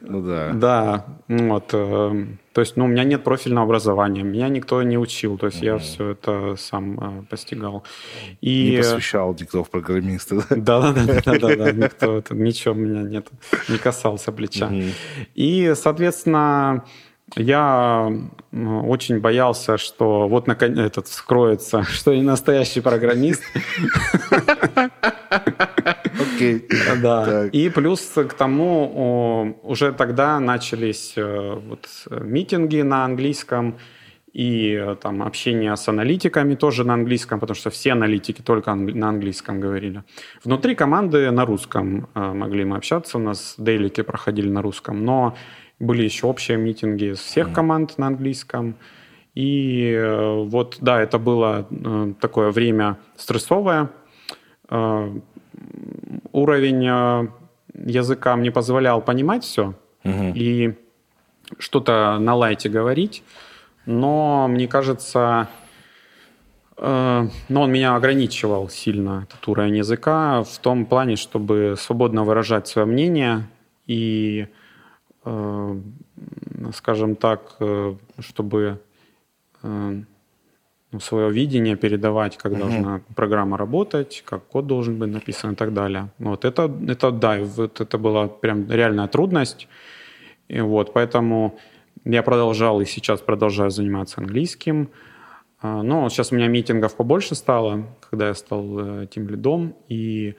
[0.00, 0.52] Ну да.
[0.68, 1.70] Да, вот.
[1.72, 5.60] Э, то есть, ну, у меня нет профильного образования, меня никто не учил, то есть
[5.62, 7.84] я все это сам э, постигал.
[8.40, 8.70] И...
[8.70, 10.56] Не посвящал диктов программиста, да?
[10.56, 13.28] Да, да, да, да, да, никто, ничего меня нет,
[13.68, 14.72] не касался плеча.
[15.34, 16.84] И, соответственно,
[17.36, 18.10] я
[18.52, 23.42] очень боялся, что вот наконец этот скроется, что я настоящий программист.
[26.34, 26.66] Окей.
[27.02, 27.46] Да.
[27.46, 33.76] И плюс к тому уже тогда начались э, вот митинги на английском
[34.32, 39.08] и э, там общение с аналитиками тоже на английском, потому что все аналитики только на
[39.08, 40.04] английском говорили.
[40.44, 45.36] Внутри команды на русском э, могли мы общаться, у нас дейлики проходили на русском, но
[45.78, 48.76] были еще общие митинги всех команд на английском.
[49.34, 53.90] И э, вот, да, это было э, такое время стрессовое.
[54.68, 55.12] Э,
[56.32, 57.30] уровень
[57.74, 59.74] языка мне позволял понимать все
[60.04, 60.32] угу.
[60.34, 60.74] и
[61.58, 63.22] что-то на лайте говорить,
[63.86, 65.48] но мне кажется,
[66.76, 72.86] но он меня ограничивал сильно, этот уровень языка, в том плане, чтобы свободно выражать свое
[72.86, 73.48] мнение
[73.86, 74.46] и
[76.72, 78.80] скажем так, э, чтобы
[79.62, 80.02] э,
[80.92, 82.60] ну, свое видение передавать, как угу.
[82.60, 86.08] должна программа работать, как код должен быть написан и так далее.
[86.18, 89.68] Вот это, это да, вот это была прям реальная трудность.
[90.48, 91.58] И вот, поэтому
[92.04, 94.88] я продолжал и сейчас продолжаю заниматься английским.
[95.62, 100.36] Но сейчас у меня митингов побольше стало, когда я стал тем лидом, и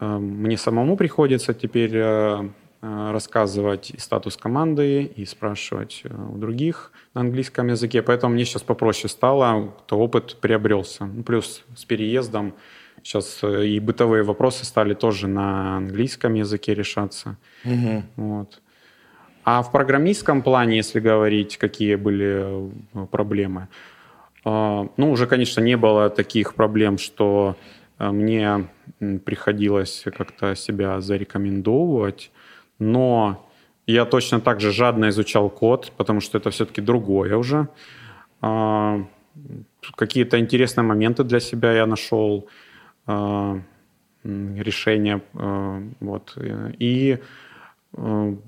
[0.00, 2.48] мне самому приходится теперь Э,
[2.80, 8.02] рассказывать и статус команды, и спрашивать э, у других на английском языке.
[8.02, 11.06] Поэтому мне сейчас попроще стало, то опыт приобрелся.
[11.06, 12.54] Ну, плюс с переездом
[13.02, 17.36] сейчас э, и бытовые вопросы стали тоже на английском языке решаться.
[17.64, 18.02] Угу.
[18.16, 18.60] Вот.
[19.44, 22.70] А в программистском плане, если говорить, какие были
[23.10, 23.68] проблемы,
[24.44, 27.56] ну, уже, конечно, не было таких проблем, что
[27.98, 28.68] мне
[29.24, 32.30] приходилось как-то себя зарекомендовывать
[32.78, 33.46] но
[33.86, 37.68] я точно так же жадно изучал код, потому что это все-таки другое уже.
[38.40, 39.04] А,
[39.96, 42.48] какие-то интересные моменты для себя я нашел,
[43.06, 43.60] а,
[44.24, 45.22] решения.
[45.34, 46.36] А, вот.
[46.78, 47.18] И,
[47.92, 48.38] в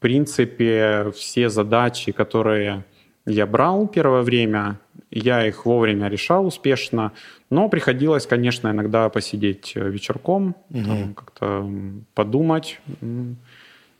[0.00, 2.84] принципе, все задачи, которые
[3.24, 4.80] я брал первое время,
[5.10, 7.12] я их вовремя решал успешно,
[7.50, 11.14] но приходилось, конечно, иногда посидеть вечерком, угу.
[11.14, 11.70] как-то
[12.14, 12.80] подумать,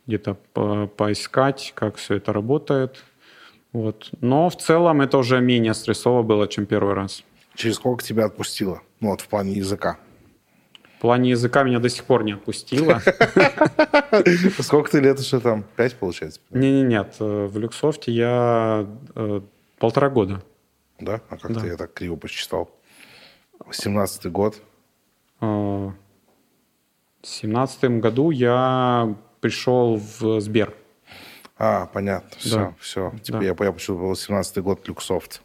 [0.09, 3.03] где-то по поискать, как все это работает.
[3.71, 4.09] Вот.
[4.19, 7.23] Но в целом это уже менее стрессово было, чем первый раз.
[7.55, 8.81] Через сколько тебя отпустило?
[8.99, 9.99] Ну вот в плане языка.
[10.97, 12.99] В плане языка меня до сих пор не отпустило.
[14.59, 15.63] Сколько ты лет уже там?
[15.75, 16.41] Пять, получается?
[16.49, 17.15] Не-не, нет.
[17.19, 18.85] Э, в Люксофте я
[19.15, 19.41] э,
[19.77, 20.43] полтора года.
[20.99, 21.21] Да?
[21.29, 22.69] А как-то я так криво посчитал.
[23.69, 24.61] 17-й год.
[25.39, 25.45] Э,
[27.21, 30.73] в семнадцатом году я пришел в Сбер.
[31.57, 32.29] А, понятно.
[32.37, 32.73] Все, да.
[32.79, 33.13] все.
[33.21, 33.63] Теперь да.
[33.63, 35.41] я, я почему был 17-й год Люксофт.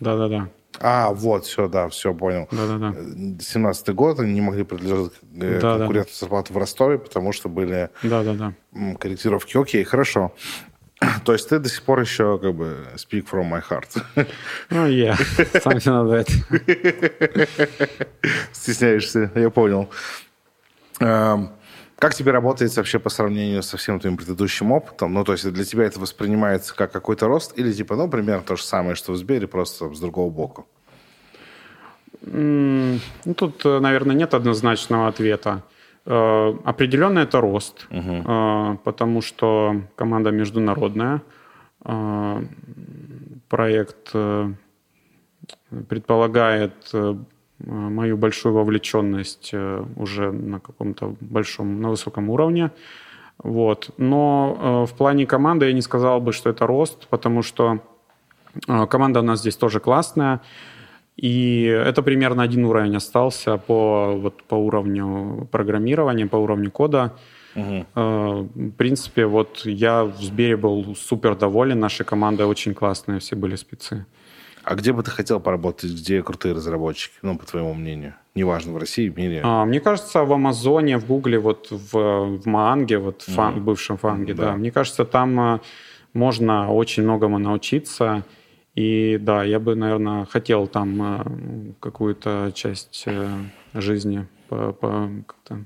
[0.00, 0.48] Да-да-да.
[0.80, 2.48] А, вот, все, да, все, понял.
[2.50, 2.90] Да-да-да.
[2.90, 6.20] 17-й год они не могли предложить э, да, конкурентную да.
[6.20, 8.54] зарплату в Ростове, потому что были да-да-да.
[8.98, 9.56] корректировки.
[9.56, 10.32] Окей, хорошо.
[11.24, 14.02] То есть ты до сих пор еще как бы speak from my heart.
[14.70, 15.14] Ну, я.
[15.14, 17.48] Something like that.
[18.52, 19.90] Стесняешься, я понял.
[21.98, 25.12] Как тебе работает вообще по сравнению со всем твоим предыдущим опытом?
[25.14, 28.54] Ну, то есть для тебя это воспринимается как какой-то рост или типа, ну, примерно то
[28.54, 30.68] же самое, что в Сбере, просто с другого боку?
[32.22, 33.00] Ну,
[33.36, 35.64] тут, э, наверное, нет однозначного ответа.
[36.06, 38.78] Э, определенно это рост, угу.
[38.84, 41.22] потому что команда международная.
[43.48, 44.12] Проект
[45.88, 46.74] предполагает
[47.64, 52.70] мою большую вовлеченность э, уже на каком-то большом, на высоком уровне.
[53.42, 53.90] Вот.
[53.96, 57.80] Но э, в плане команды я не сказал бы, что это рост, потому что
[58.66, 60.40] команда у нас здесь тоже классная.
[61.16, 67.12] И это примерно один уровень остался по, вот, по уровню программирования, по уровню кода.
[67.56, 67.86] Угу.
[67.94, 73.56] В принципе, вот я в Сбере был супер доволен, наша команда очень классная, все были
[73.56, 74.06] спецы.
[74.68, 78.12] А где бы ты хотел поработать, где крутые разработчики, ну, по твоему мнению?
[78.34, 79.40] Неважно, в России, в мире.
[79.42, 81.92] А, мне кажется, в Амазоне, в Гугле, вот в,
[82.36, 83.60] в Маанге, вот в, фан, mm.
[83.60, 84.42] бывшем Фанге, да.
[84.42, 84.56] да.
[84.56, 85.60] Мне кажется, там а,
[86.12, 88.24] можно очень многому научиться.
[88.74, 91.26] И да, я бы, наверное, хотел там а,
[91.80, 93.26] какую-то часть э,
[93.72, 95.64] жизни по, по, как-то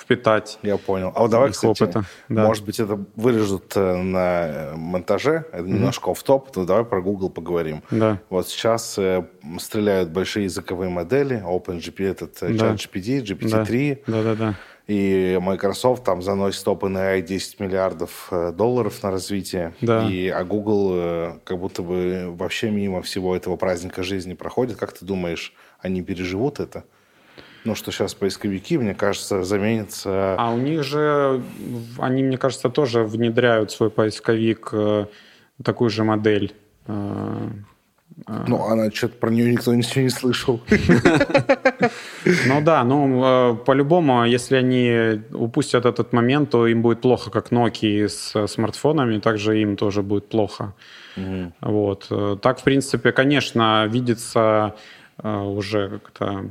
[0.00, 0.58] впитать.
[0.62, 1.12] Я понял.
[1.14, 2.04] А вот давай, кстати, опыта.
[2.28, 2.46] Да.
[2.46, 5.68] может быть, это вырежут э, на э, монтаже, это mm-hmm.
[5.68, 7.82] немножко в топ но давай про Google поговорим.
[7.90, 8.20] Да.
[8.30, 9.26] Вот сейчас э,
[9.58, 12.72] стреляют большие языковые модели, OpenGPT, этот э, да.
[12.72, 14.02] ChatGPT, GPT-3.
[14.06, 14.12] Да.
[14.12, 14.54] да, да, да.
[14.86, 19.72] И Microsoft там заносит OpenAI 10 миллиардов долларов на развитие.
[19.80, 20.08] Да.
[20.08, 24.78] И, а Google как будто бы вообще мимо всего этого праздника жизни проходит.
[24.78, 26.82] Как ты думаешь, они переживут это?
[27.64, 30.34] Ну, что сейчас поисковики, мне кажется, заменятся...
[30.38, 31.42] А у них же,
[31.98, 35.06] они, мне кажется, тоже внедряют свой поисковик, э,
[35.62, 36.54] такую же модель.
[36.86, 37.48] Э,
[38.26, 38.44] э.
[38.48, 40.60] Ну, она что-то про нее никто ничего не слышал.
[42.46, 48.08] Ну да, ну по-любому, если они упустят этот момент, то им будет плохо, как Nokia
[48.08, 50.74] с смартфонами, также им тоже будет плохо.
[51.62, 52.08] Вот.
[52.42, 54.74] Так, в принципе, конечно, видится
[55.22, 56.50] уже как-то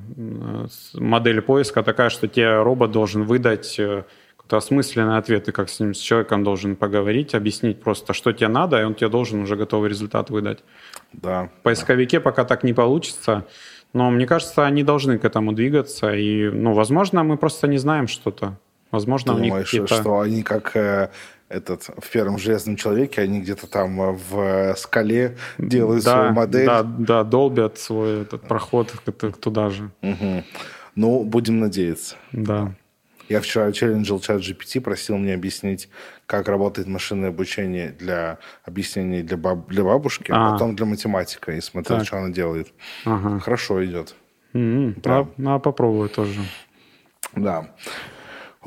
[0.94, 4.04] модель поиска такая, что тебе робот должен выдать э,
[4.38, 8.48] какой-то осмысленный ответ, и как с ним, с человеком должен поговорить, объяснить просто, что тебе
[8.48, 10.60] надо, и он тебе должен уже готовый результат выдать.
[11.14, 11.50] Да.
[11.60, 12.24] В поисковике да.
[12.24, 13.46] пока так не получится,
[13.94, 18.08] но мне кажется, они должны к этому двигаться, и, ну, возможно, мы просто не знаем
[18.08, 18.58] что-то.
[18.92, 19.96] Возможно, Ты у них думаешь, какие-то...
[19.96, 21.10] что они как э,
[21.50, 26.66] этот в первом железном человеке, они где-то там э, в скале делают да, свою модель.
[26.68, 28.94] Да, да, долбят свой этот проход
[29.42, 29.90] туда же.
[30.02, 30.44] Угу.
[30.96, 32.16] Ну, будем надеяться.
[32.32, 32.74] Да.
[33.30, 35.90] Я вчера челленджил чат GPT, просил мне объяснить,
[36.26, 41.52] как работает машинное обучение для объяснений для, баб, для бабушки, а, а потом для математика,
[41.52, 42.08] и смотрел, так.
[42.08, 42.74] что она делает.
[43.06, 43.40] Ага.
[43.40, 44.16] Хорошо идет.
[44.54, 45.02] Mm-hmm.
[45.06, 46.42] А, а попробую тоже.
[47.36, 47.68] Да.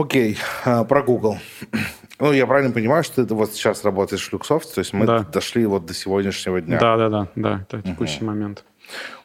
[0.03, 1.38] Окей, а, про Google.
[2.18, 5.24] Ну, я правильно понимаю, что ты вот сейчас работаешь в Люксофт, то есть мы да.
[5.24, 6.78] дошли вот до сегодняшнего дня.
[6.78, 8.26] Да, да, да, да, это текущий угу.
[8.26, 8.64] момент.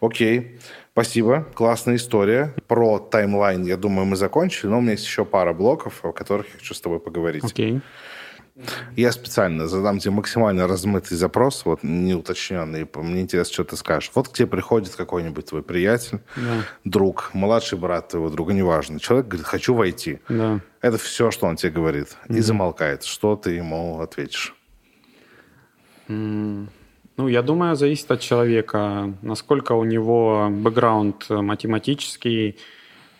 [0.02, 0.58] Окей,
[0.94, 2.56] спасибо, классная история.
[2.68, 6.48] Про таймлайн, я думаю, мы закончили, но у меня есть еще пара блоков, о которых
[6.48, 7.44] я хочу с тобой поговорить.
[7.44, 7.82] Окей.
[8.96, 12.88] Я специально задам тебе максимально размытый запрос, вот неуточненный.
[12.96, 14.12] Мне интересно, что ты скажешь.
[14.16, 16.64] Вот к тебе приходит какой-нибудь твой приятель, да.
[16.84, 19.00] друг, младший брат твоего друга, неважно.
[19.00, 20.20] Человек говорит, хочу войти.
[20.28, 20.60] Да.
[20.82, 22.18] Это все, что он тебе говорит.
[22.30, 23.04] И замолкает.
[23.04, 24.56] Что ты ему ответишь?
[26.08, 32.58] Ну, я думаю, зависит от человека, насколько у него бэкграунд математический,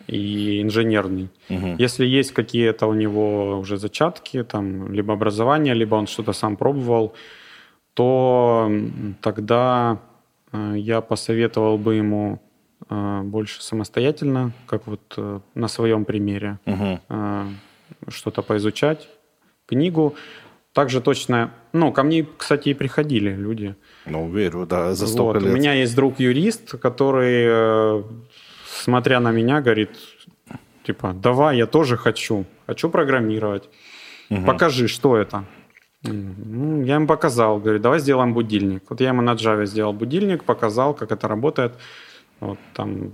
[0.08, 1.28] и инженерный.
[1.50, 1.76] Угу.
[1.78, 7.14] Если есть какие-то у него уже зачатки, там, либо образование, либо он что-то сам пробовал,
[7.94, 8.70] то
[9.20, 9.98] тогда
[10.52, 12.40] э, я посоветовал бы ему
[12.88, 17.00] э, больше самостоятельно, как вот э, на своем примере, угу.
[18.08, 19.08] что-то поизучать,
[19.66, 20.14] книгу.
[20.72, 23.74] Также точно, ну, ко мне, кстати, и приходили люди.
[24.06, 25.42] Ну, верю, да, за столько вот.
[25.42, 25.52] лет.
[25.52, 28.04] У меня есть друг-юрист, который
[28.82, 29.90] смотря на меня, говорит,
[30.84, 33.68] типа, давай, я тоже хочу, хочу программировать.
[34.30, 34.44] Угу.
[34.44, 35.44] Покажи, что это.
[36.02, 38.82] Ну, я ему показал, говорю, давай сделаем будильник.
[38.88, 41.72] Вот я ему на Java сделал будильник, показал, как это работает.
[42.40, 43.12] Вот там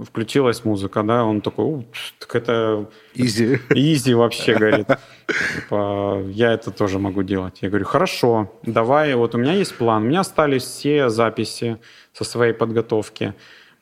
[0.00, 1.86] включилась музыка, да, он такой,
[2.18, 2.88] так это...
[3.14, 3.58] Изи.
[3.70, 4.86] Изи вообще, говорит.
[5.54, 7.58] Типа, я это тоже могу делать.
[7.62, 11.78] Я говорю, хорошо, давай, вот у меня есть план, у меня остались все записи
[12.12, 13.34] со своей подготовки.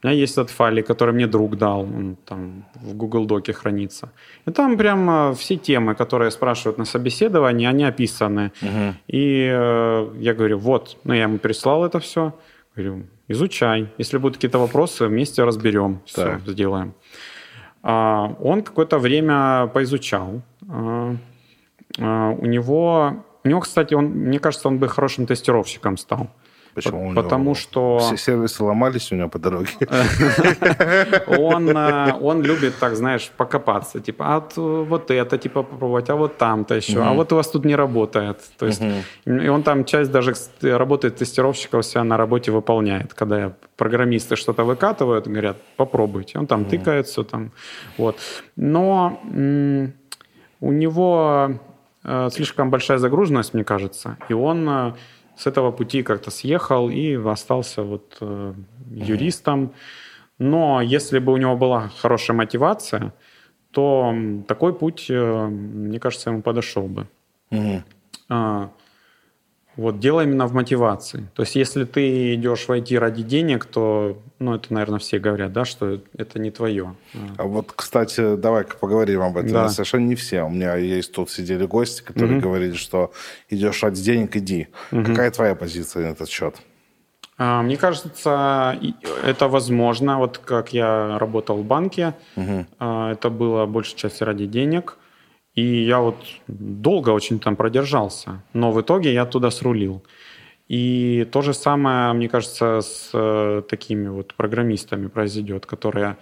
[0.03, 4.09] У меня есть этот файлик, который мне друг дал, он там в Google Доке хранится.
[4.47, 8.51] И там прям все темы, которые спрашивают на собеседовании, они описаны.
[8.63, 8.95] Угу.
[9.07, 12.33] И э, я говорю, вот, ну я ему переслал это все.
[12.75, 13.89] Говорю, изучай.
[13.99, 16.41] Если будут какие-то вопросы, вместе разберем, все так.
[16.49, 16.95] сделаем.
[17.83, 20.43] А, он какое-то время поизучал.
[20.69, 21.17] А,
[21.99, 26.29] а, у него, у него, кстати, он, мне кажется, он бы хорошим тестировщиком стал.
[26.75, 27.15] Почему?
[27.15, 27.99] Потому что...
[27.99, 29.71] Все сервисы ломались у него по дороге.
[31.27, 34.01] Он, э, он любит, так знаешь, покопаться.
[34.01, 37.03] Типа, а вот это, типа, попробовать, а вот там-то еще.
[37.03, 38.39] А вот у вас тут не работает.
[38.59, 38.83] То есть,
[39.27, 43.15] и он там часть даже работы тестировщика у себя на работе выполняет.
[43.15, 46.39] Когда программисты что-то выкатывают, говорят, попробуйте.
[46.39, 47.51] Он там тыкается, там,
[47.99, 48.17] вот.
[48.57, 49.21] Но
[50.61, 51.51] у него
[52.05, 54.93] э, слишком большая загруженность, мне кажется, и он э,
[55.37, 58.55] с этого пути как-то съехал и остался вот э,
[58.91, 59.73] юристом.
[60.39, 63.13] Но если бы у него была хорошая мотивация,
[63.71, 64.15] то
[64.47, 67.07] такой путь, э, мне кажется, ему подошел бы.
[67.51, 67.83] Угу.
[68.29, 68.71] А,
[69.77, 71.29] вот, дело именно в мотивации.
[71.35, 75.53] То есть, если ты идешь в IT ради денег, то, ну, это, наверное, все говорят,
[75.53, 76.95] да, что это не твое.
[77.39, 79.53] А вот, кстати, давай-ка поговорим об этом.
[79.53, 79.69] Да.
[79.71, 80.43] Совершенно не все.
[80.43, 82.49] У меня есть тут сидели гости, которые угу.
[82.49, 83.13] говорили, что
[83.49, 84.69] идешь ради денег, иди.
[84.91, 85.05] Угу.
[85.05, 86.57] Какая твоя позиция на этот счет?
[87.39, 88.79] А, мне кажется,
[89.25, 90.19] это возможно.
[90.19, 92.67] Вот как я работал в банке, угу.
[92.79, 94.99] это было большей части ради денег.
[95.55, 96.17] И я вот
[96.49, 100.03] долго очень там продержался, но в итоге я туда срулил.
[100.69, 106.17] И то же самое, мне кажется, с э, такими вот программистами произойдет, которые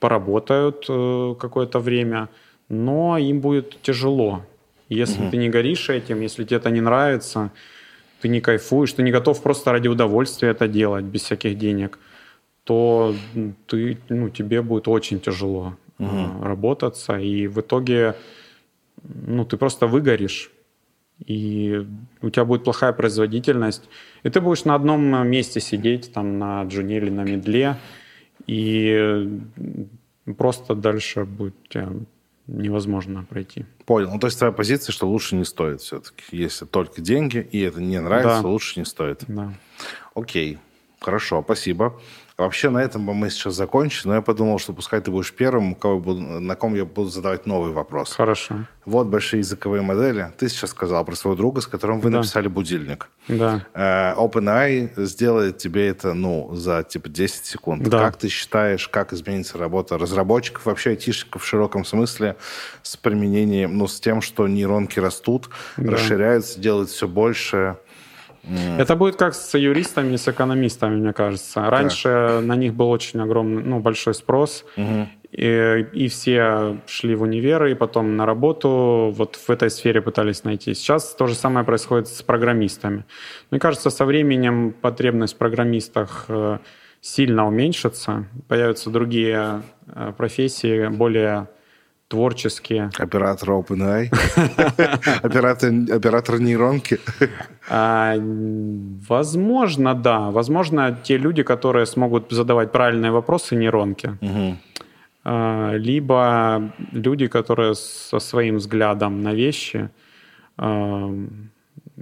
[0.00, 2.28] поработают э, какое-то время,
[2.68, 4.42] но им будет тяжело.
[4.90, 5.30] Если угу.
[5.30, 7.50] ты не горишь этим, если тебе это не нравится,
[8.20, 11.98] ты не кайфуешь, ты не готов просто ради удовольствия это делать без всяких денег,
[12.64, 13.14] то
[13.66, 16.42] ты, ну, тебе будет очень тяжело угу.
[16.42, 17.16] работаться.
[17.18, 18.14] И в итоге
[19.08, 20.50] ну, ты просто выгоришь,
[21.24, 21.86] и
[22.20, 23.88] у тебя будет плохая производительность,
[24.22, 27.76] и ты будешь на одном месте сидеть, там, на джуне или на медле,
[28.46, 29.40] и
[30.36, 31.56] просто дальше будет
[32.46, 33.64] невозможно пройти.
[33.86, 34.10] Понял.
[34.12, 36.22] Ну, то есть твоя позиция, что лучше не стоит все-таки.
[36.30, 38.48] Если только деньги, и это не нравится, да.
[38.48, 39.24] лучше не стоит.
[39.26, 39.52] Да.
[40.14, 40.58] Окей.
[41.00, 42.00] Хорошо, спасибо.
[42.38, 45.74] Вообще на этом бы мы сейчас закончили, но я подумал, что пускай ты будешь первым,
[45.74, 48.12] кого буду, на ком я буду задавать новый вопрос.
[48.12, 48.66] Хорошо.
[48.84, 50.30] Вот большие языковые модели.
[50.36, 52.18] Ты сейчас сказал про своего друга, с которым вы да.
[52.18, 53.08] написали будильник.
[53.26, 53.64] Да.
[53.72, 57.88] Э, OpenAI сделает тебе это, ну, за, типа, 10 секунд.
[57.88, 58.00] Да.
[58.00, 62.36] Как ты считаешь, как изменится работа разработчиков, вообще айтишников в широком смысле
[62.82, 65.92] с применением, ну, с тем, что нейронки растут, да.
[65.92, 67.78] расширяются, делают все больше,
[68.78, 71.68] это будет как с юристами с экономистами, мне кажется.
[71.68, 72.40] Раньше да.
[72.40, 75.08] на них был очень огромный, ну, большой спрос, угу.
[75.32, 80.44] и, и все шли в универы, и потом на работу вот в этой сфере пытались
[80.44, 80.74] найти.
[80.74, 83.04] Сейчас то же самое происходит с программистами.
[83.50, 86.58] Мне кажется, со временем потребность в программистах э,
[87.00, 91.48] сильно уменьшится, появятся другие э, профессии, более
[92.08, 92.90] творческие.
[92.98, 94.10] Оператор OpenAI?
[95.22, 96.98] оператор, оператор нейронки?
[97.68, 98.14] а,
[99.08, 100.30] возможно, да.
[100.30, 104.16] Возможно, те люди, которые смогут задавать правильные вопросы нейронки.
[104.20, 104.56] Угу.
[105.24, 109.90] А, либо люди, которые со своим взглядом на вещи,
[110.56, 111.12] а,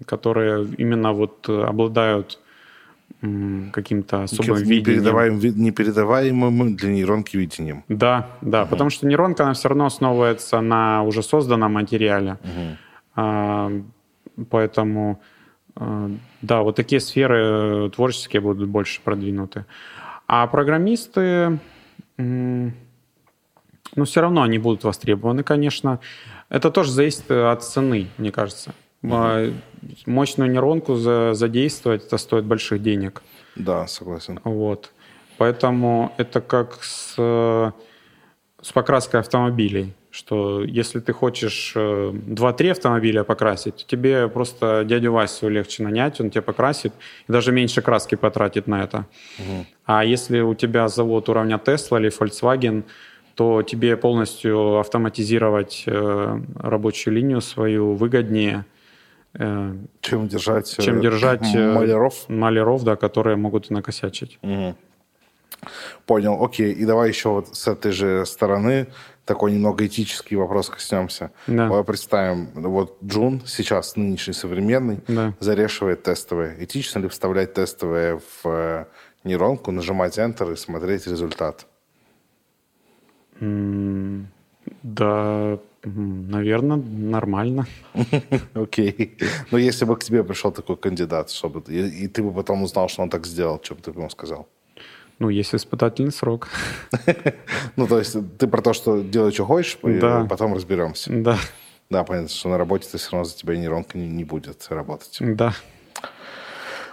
[0.07, 2.39] которые именно вот обладают
[3.73, 4.81] каким-то особым видением.
[4.81, 7.85] Непередаваемым, непередаваемым для нейронки видением.
[7.89, 8.71] Да, да, угу.
[8.71, 12.39] потому что нейронка, она все равно основывается на уже созданном материале.
[12.43, 12.77] Угу.
[13.17, 13.73] А,
[14.51, 15.23] поэтому,
[15.77, 16.11] а,
[16.43, 19.65] да, вот такие сферы творческие будут больше продвинуты.
[20.27, 21.59] А программисты,
[22.19, 22.73] ну,
[24.05, 26.01] все равно они будут востребованы, конечно.
[26.49, 28.75] Это тоже зависит от цены, мне кажется.
[29.13, 29.55] Угу.
[30.07, 33.23] Мощную нейронку задействовать, это стоит больших денег.
[33.57, 34.41] Да, согласен.
[34.45, 34.93] Вот.
[35.37, 43.85] Поэтому это как с, с покраской автомобилей, что если ты хочешь 2-3 э, автомобиля покрасить,
[43.87, 46.93] тебе просто дядю Васю легче нанять, он тебе покрасит,
[47.29, 49.07] и даже меньше краски потратит на это.
[49.39, 49.67] Угу.
[49.87, 52.85] А если у тебя завод уровня Tesla или Volkswagen,
[53.35, 58.65] то тебе полностью автоматизировать э, рабочую линию свою выгоднее,
[59.37, 62.29] чем держать, чем держать маляров.
[62.29, 64.39] маляров, да, которые могут накосячить.
[64.43, 64.77] Угу.
[66.07, 66.73] Понял, окей.
[66.73, 68.89] И давай еще вот с этой же стороны
[69.25, 71.31] такой немного этический вопрос коснемся.
[71.47, 71.69] Да.
[71.69, 75.33] Давай представим, вот Джун сейчас, нынешний современный, да.
[75.41, 76.63] зарешивает тестовые.
[76.63, 78.85] Этично ли вставлять тестовые в э,
[79.25, 81.67] нейронку, нажимать Enter и смотреть результат?
[83.41, 84.27] Mm,
[84.83, 87.67] да, наверное, нормально.
[88.55, 89.17] Окей.
[89.51, 92.89] Но если бы к тебе пришел такой кандидат, чтобы и, и ты бы потом узнал,
[92.89, 94.49] что он так сделал, что бы ты ему сказал?
[95.19, 96.49] Ну, есть испытательный срок.
[97.77, 101.11] ну, то есть ты про то, что делай, что хочешь, и потом разберемся.
[101.13, 101.39] Да.
[101.91, 105.19] Да, понятно, что на работе ты все равно за тебя нейронка не, не будет работать.
[105.21, 105.55] Да.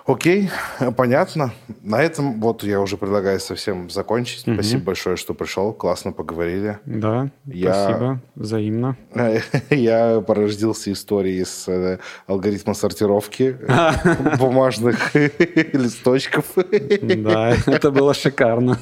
[0.06, 0.50] Окей,
[0.98, 1.54] понятно.
[1.82, 4.48] На этом вот я уже предлагаю совсем закончить.
[4.48, 4.56] Угу.
[4.56, 5.74] Спасибо большое, что пришел.
[5.74, 6.80] Классно поговорили.
[6.86, 7.74] Да, я...
[7.74, 8.20] спасибо.
[8.36, 8.98] Взаимно.
[9.70, 13.58] Я порождился историей с э, алгоритма сортировки
[14.40, 16.46] бумажных листочков.
[16.56, 18.78] Да, это было шикарно.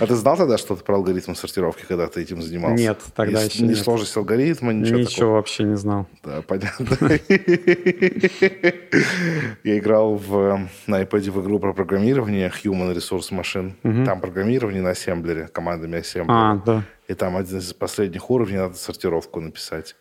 [0.00, 2.82] А ты знал тогда что-то про алгоритм сортировки, когда ты этим занимался?
[2.82, 6.06] Нет, тогда еще Не сложность алгоритма, ничего Ничего вообще не знал.
[6.24, 6.86] Да, понятно.
[9.62, 13.72] Я играл в, на iPad в игру про программирование Human Resource Machine.
[13.82, 14.04] Угу.
[14.04, 16.52] Там программирование на ассемблере, командами ассемблера.
[16.52, 16.82] А, да.
[17.08, 19.96] И там один из последних уровней надо сортировку написать.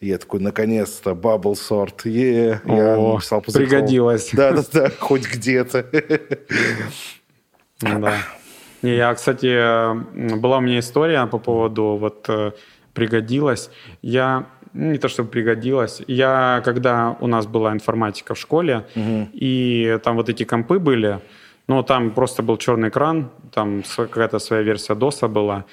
[0.00, 2.60] И я такой, наконец-то, bubble sort, yeah.
[2.66, 4.30] я написал Пригодилось.
[4.32, 5.86] Да-да-да, хоть где-то.
[7.80, 8.14] Да.
[8.82, 12.52] Не, я, кстати, была у меня история по поводу вот э,
[12.94, 13.70] пригодилось.
[14.02, 16.02] Я не то чтобы пригодилось.
[16.06, 19.28] Я, когда у нас была информатика в школе, угу.
[19.32, 21.20] и там вот эти компы были,
[21.66, 25.64] но там просто был черный экран, там какая-то своя версия DOS была,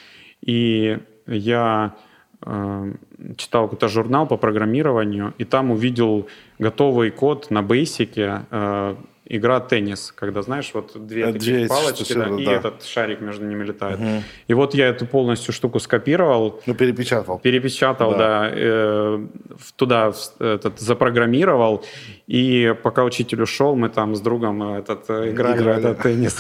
[0.42, 1.96] и я
[2.42, 2.94] э,
[3.38, 6.28] читал какой-то журнал по программированию, и там увидел
[6.60, 12.46] готовый код на Basic, э, игра теннис, когда, знаешь, вот две такие палочки, да, и
[12.46, 12.52] да.
[12.54, 14.00] этот шарик между ними летает.
[14.00, 14.24] Угу.
[14.48, 16.62] И вот я эту полностью штуку скопировал.
[16.66, 17.40] Ну, перепечатал.
[17.40, 18.18] Перепечатал, да.
[18.18, 19.28] да э,
[19.76, 21.84] туда этот, запрограммировал.
[22.28, 25.82] И пока учитель ушел, мы там с другом этот, э, играли, играли.
[25.82, 26.38] в этот теннис.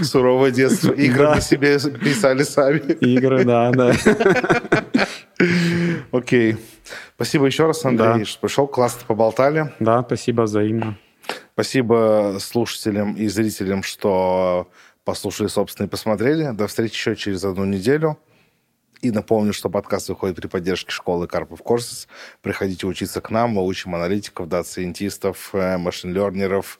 [0.02, 0.92] Суровое детство.
[0.92, 2.78] Игры мы себе писали сами.
[3.00, 3.92] Игры, да, да.
[6.12, 6.56] Окей.
[7.18, 8.24] Спасибо еще раз, Андрей, да.
[8.24, 8.68] что пришел.
[8.68, 9.74] Классно поболтали.
[9.80, 10.96] Да, спасибо взаимно.
[11.54, 14.68] Спасибо слушателям и зрителям, что
[15.02, 16.52] послушали, собственно, и посмотрели.
[16.52, 18.20] До встречи еще через одну неделю.
[19.00, 22.06] И напомню, что подкаст выходит при поддержке школы Karpov Courses.
[22.40, 23.50] Приходите учиться к нам.
[23.50, 26.78] Мы учим аналитиков, дата-сайентистов, э, машин-лернеров,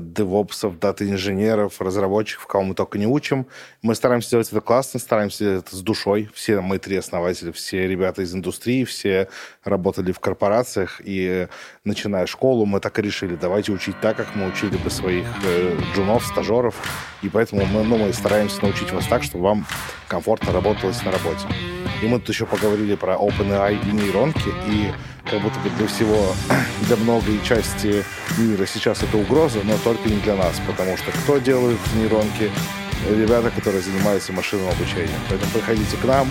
[0.00, 3.46] девопсов, дата-инженеров, разработчиков, кого мы только не учим.
[3.82, 6.30] Мы стараемся делать это классно, стараемся это с душой.
[6.34, 9.28] Все мы три основатели, все ребята из индустрии, все
[9.64, 11.00] работали в корпорациях.
[11.04, 11.48] И
[11.84, 15.78] начиная школу, мы так и решили, давайте учить так, как мы учили бы своих э,
[15.94, 16.76] джунов, стажеров.
[17.22, 19.66] И поэтому мы, ну, мы стараемся научить вас так, чтобы вам
[20.08, 21.46] комфортно работалось на работе.
[22.02, 24.92] И мы тут еще поговорили про OpenAI и нейронки, и
[25.24, 26.34] как будто бы для всего,
[26.86, 28.04] для многой части
[28.38, 32.50] мира сейчас это угроза, но только не для нас, потому что кто делает нейронки?
[33.10, 35.18] Ребята, которые занимаются машинным обучением.
[35.28, 36.28] Поэтому приходите к нам,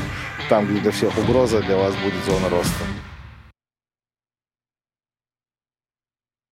[0.47, 3.10] там, где для всех угроза, для вас будет зона роста.